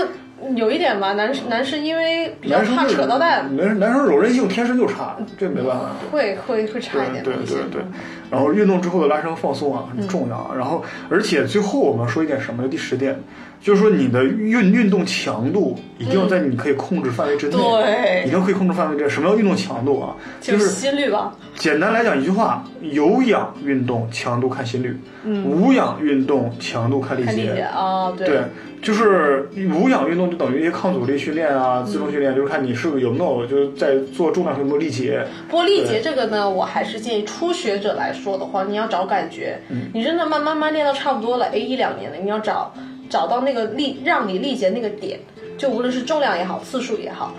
[0.57, 5.90] 有一点吧，男男生因为比较怕男生就是扯到蛋，男男生柔韧性天生就差，这没办法。
[6.11, 7.34] 会会会差一点对。
[7.34, 7.82] 对对对，
[8.30, 10.55] 然后运动之后的拉伸和放松啊很重要啊。
[10.57, 12.68] 然后而且最后我们说一点什么？
[12.68, 13.18] 第十点，
[13.61, 19.09] 就是说你的运运动强度一定要在你可以控制范围之内，对一定要可以控制范围之内。
[19.09, 20.16] 什么叫运动强度啊？
[20.40, 21.34] 就是心率吧。
[21.57, 24.99] 简单来讲一句话：有氧运动强度看心率，
[25.45, 27.61] 无氧运动强度看力竭。
[27.61, 28.40] 啊，对对，
[28.83, 35.24] 就是无氧运动就等于一些抗阻力训练啊、自重训练，就是看你是不是有没有就是在做重量有没有力竭。
[35.49, 39.59] 不过力竭这个呢，我还是建议初学者来说的话，你要找感觉。
[39.70, 42.74] 嗯你真的慢慢慢练到差不多了，哎，一两年了，你要找
[43.09, 45.20] 找到那个力让你力竭那个点，
[45.57, 47.33] 就无论是重量也好，次数也好。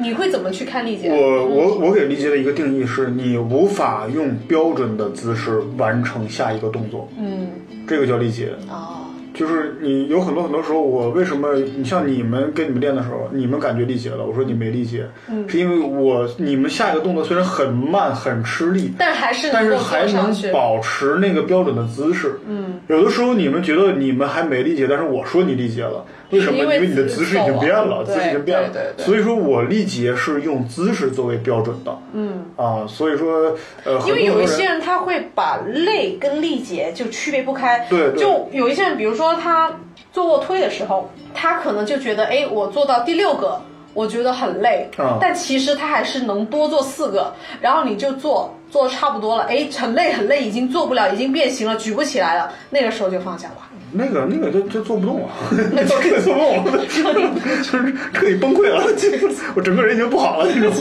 [0.00, 1.10] 你会怎么去看力竭？
[1.10, 7.48] 我我我给力竭的一个定义是你无法用标准的姿势完成下一个动作，嗯，
[7.86, 8.50] 这个叫力竭。
[8.68, 20.34] 哦，就是你有很多很多时候，我为什么你像你们跟你们练的时候，你们感觉力竭了，我说你没力竭，嗯是因为我你们下一个动作虽然很慢很吃力，但还是但是还能。
[20.52, 22.38] 保持那个标准的姿势。
[22.48, 26.58] 嗯，有的时候你们觉得你们还没力竭，但是我说你力竭了，为什么？
[26.58, 28.68] 因为你的姿势已经变了，对姿势已经变了。
[28.68, 31.98] 对对对所以说我力竭是用姿势作为标准的。
[32.12, 37.86] 嗯，啊，所以说呃，因为有一些人人他会把累跟力竭就区别不开。
[37.88, 39.70] 对对就有一些人，比如说他
[40.12, 43.60] 做卧推的时候，他可能就觉得，哎，我做到第六个。
[43.94, 53.67] 我觉得很累，啊但其实他还是能多做四个，然后你就做做的差不多了，哎，很累很累，已经做不了，已经变形了，举不起来了，那个时候就放下吧。
[53.92, 55.28] 那个那个就就做不动了，
[55.86, 58.82] 彻底做不动了， 就是彻底崩溃了，
[59.56, 60.72] 我整个人已经不好了那种。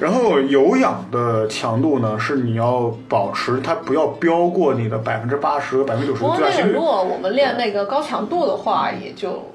[0.00, 6.80] 然后有氧的强度呢，是你要保持它不要飙过你的百分之八十和百分之九十不过那个，的最大心率如。
[6.80, 9.50] 果我们练那个高强度的话，也就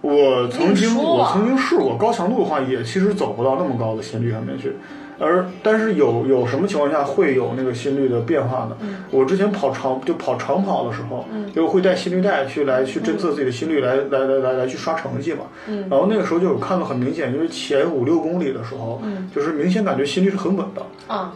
[0.00, 4.74] 我曾经我曾经试过高强度的话，也其实走不到那么高的心率上面去。
[5.20, 8.76] 而但是有有什么情况下会有那个心率的变化呢？
[8.80, 15.40] 嗯我之前跑长就跑长跑的时候，就会带心率带去来去侦测自己的心率，来来来来来去刷成绩嘛。
[15.68, 19.00] 嗯然后那个时候就有看到很明显，就是前五六公里的时候，
[19.34, 20.82] 就是明显感觉心率是很稳的。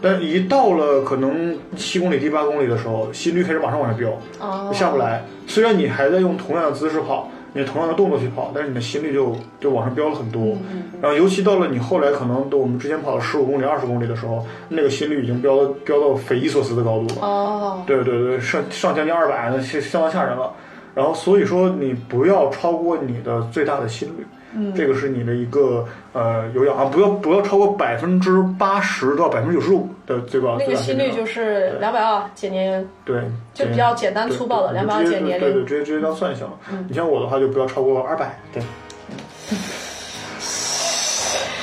[0.01, 5.25] 但一到了可能七公里、第八公里的时候，心率开始马上往下飙，哦下不来。
[5.47, 10.57] 虽然你还在用同样的姿势跑，你同样的动作去跑，但是你的心率就就往上飙了很多。
[11.01, 17.27] 然后尤其到了你后来可能都我们之前跑了十五公里、二十公里的时候，那个心率已经飙到飙到匪夷所思的高度了。
[17.27, 20.53] 哦，对对对，上上将近二百，那是相当吓人了。
[20.95, 33.23] 然后所以说你不要超过你的最大的心率，嗯，这个是你的一个呃有氧啊，不要不要超过百分之八十到百分之九十五的最高那个心率就是两百二减年，对，
[33.55, 36.53] 就比较简单粗暴的对220你就直接减年龄对对，直接直接这样算就行了。
[36.89, 38.39] 你像我的话，就不要超过二百。
[38.53, 38.63] 对。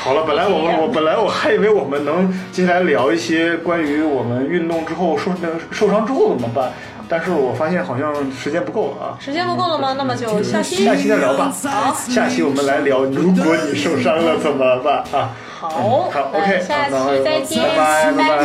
[0.04, 6.72] 好了，本来我们我本来我还以为我们能接下来聊一些关于我们运动之后受那个受伤之后怎么办，
[7.08, 9.18] 但是我发现好像时间不够了啊。
[9.20, 9.94] 时间不够了吗？
[9.96, 11.54] 那么就下期下期再聊吧。
[11.70, 15.30] 好下期我们来聊，如果你受伤了怎么办啊？
[15.62, 18.42] 好，好，OK，下期再见，拜拜拜拜。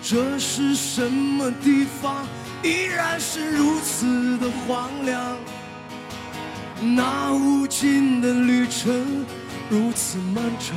[0.00, 2.24] 这是什么地方？
[2.62, 5.36] 依然是如此的荒凉。
[6.80, 9.26] 那无尽的旅程
[9.68, 10.76] 如此漫长。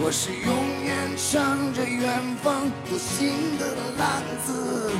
[0.00, 0.52] 我是永
[0.84, 3.66] 远向着远方独行的
[3.96, 4.90] 浪子。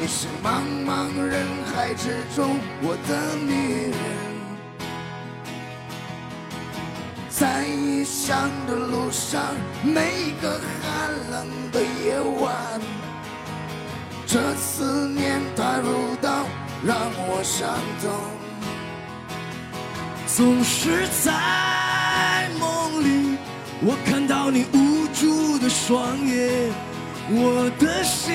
[0.00, 3.96] 你是茫茫人海之中我的女人，
[7.28, 9.40] 在异乡的路上，
[9.84, 12.80] 每一个寒冷的夜晚，
[14.26, 16.44] 这思念它如刀，
[16.84, 18.10] 让我伤痛。
[20.26, 23.38] 总是在梦里，
[23.80, 26.72] 我看到你无助的双眼，
[27.30, 28.34] 我的心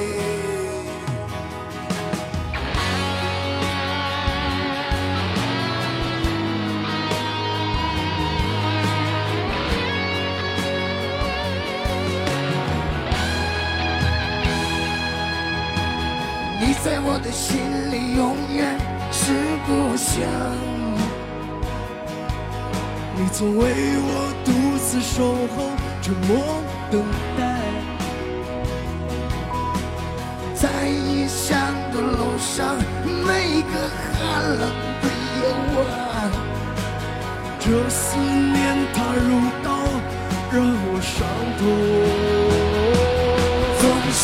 [17.13, 17.59] 我的心
[17.91, 18.79] 里永远
[19.11, 19.33] 是
[19.67, 20.23] 故乡，
[23.17, 23.65] 你总为
[23.99, 27.03] 我独自守候，沉默等
[27.37, 27.41] 待。
[30.55, 31.59] 在异乡
[31.91, 33.73] 的路上，每个
[34.15, 35.03] 寒冷的
[35.35, 35.43] 夜
[35.75, 35.83] 晚，
[37.59, 39.67] 这思念它如刀，
[40.53, 41.27] 让我伤
[41.59, 41.61] 痛。
[43.81, 43.83] 总
[44.13, 44.23] 是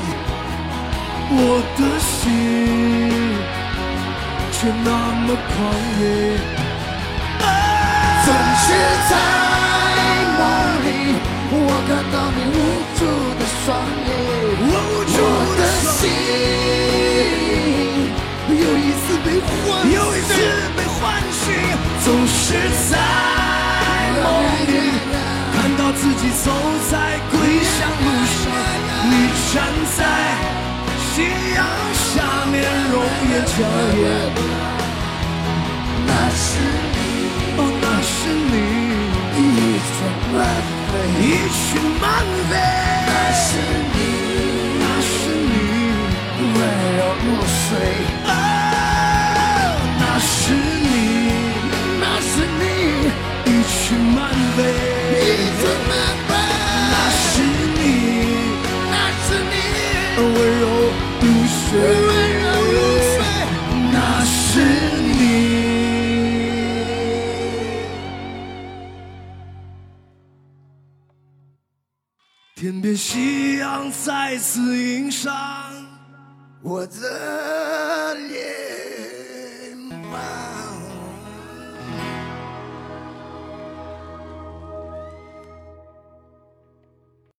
[1.33, 1.37] 我
[1.77, 2.11] 的心
[4.51, 4.89] 却那
[5.23, 5.49] 么狂
[5.99, 6.03] 野。
[8.23, 8.27] 总
[8.61, 8.65] 是
[9.09, 9.11] 在
[10.37, 10.39] 梦
[10.85, 10.87] 里，
[11.51, 11.55] 我
[11.87, 12.57] 看到你无
[12.97, 13.01] 助
[13.39, 13.65] 的双
[14.05, 14.09] 眼，
[14.67, 15.19] 我
[15.57, 15.59] 的
[15.97, 15.99] 心
[18.49, 19.49] 又一次被唤，
[19.89, 20.29] 又一次
[20.75, 20.99] 被唤
[21.31, 21.43] 醒。
[22.03, 22.39] 总是
[22.91, 22.93] 在
[24.21, 24.23] 梦
[24.67, 24.69] 里，
[25.53, 26.45] 看到自己走
[26.91, 26.93] 在
[27.31, 27.33] 归
[27.65, 27.75] 乡
[28.05, 28.07] 路
[28.37, 28.43] 上，
[29.09, 29.11] 你
[29.51, 29.55] 站
[29.90, 29.90] 在
[31.21, 31.61] 夕阳
[31.93, 32.55] 下面，
[32.91, 32.95] 容
[33.29, 33.53] 颜娇
[34.01, 34.03] 艳。
[36.07, 36.41] 那是
[36.95, 36.97] 你，
[37.57, 38.11] 哦，那是
[38.49, 38.53] 你，
[39.37, 39.39] 一
[39.85, 39.93] 群
[40.33, 40.35] 漫
[40.89, 40.91] 飞，
[41.21, 41.61] 一群
[42.01, 42.03] 漫
[42.49, 42.51] 飞。
[43.05, 43.45] 那是
[43.93, 43.95] 你，
[44.81, 45.13] 那是
[45.45, 45.53] 你，
[46.41, 46.57] 温
[46.97, 47.61] 柔如水。
[48.25, 48.27] 哦，
[49.99, 50.33] 那是
[50.81, 50.89] 你，
[52.01, 52.63] 那是你，
[53.45, 53.77] 一群
[54.15, 54.17] 漫
[54.57, 54.59] 飞，
[61.71, 63.15] 却，温柔如水。
[63.93, 63.95] 那
[64.25, 65.15] 是你。
[72.55, 75.31] 天边夕阳再次映上
[76.61, 76.91] 我的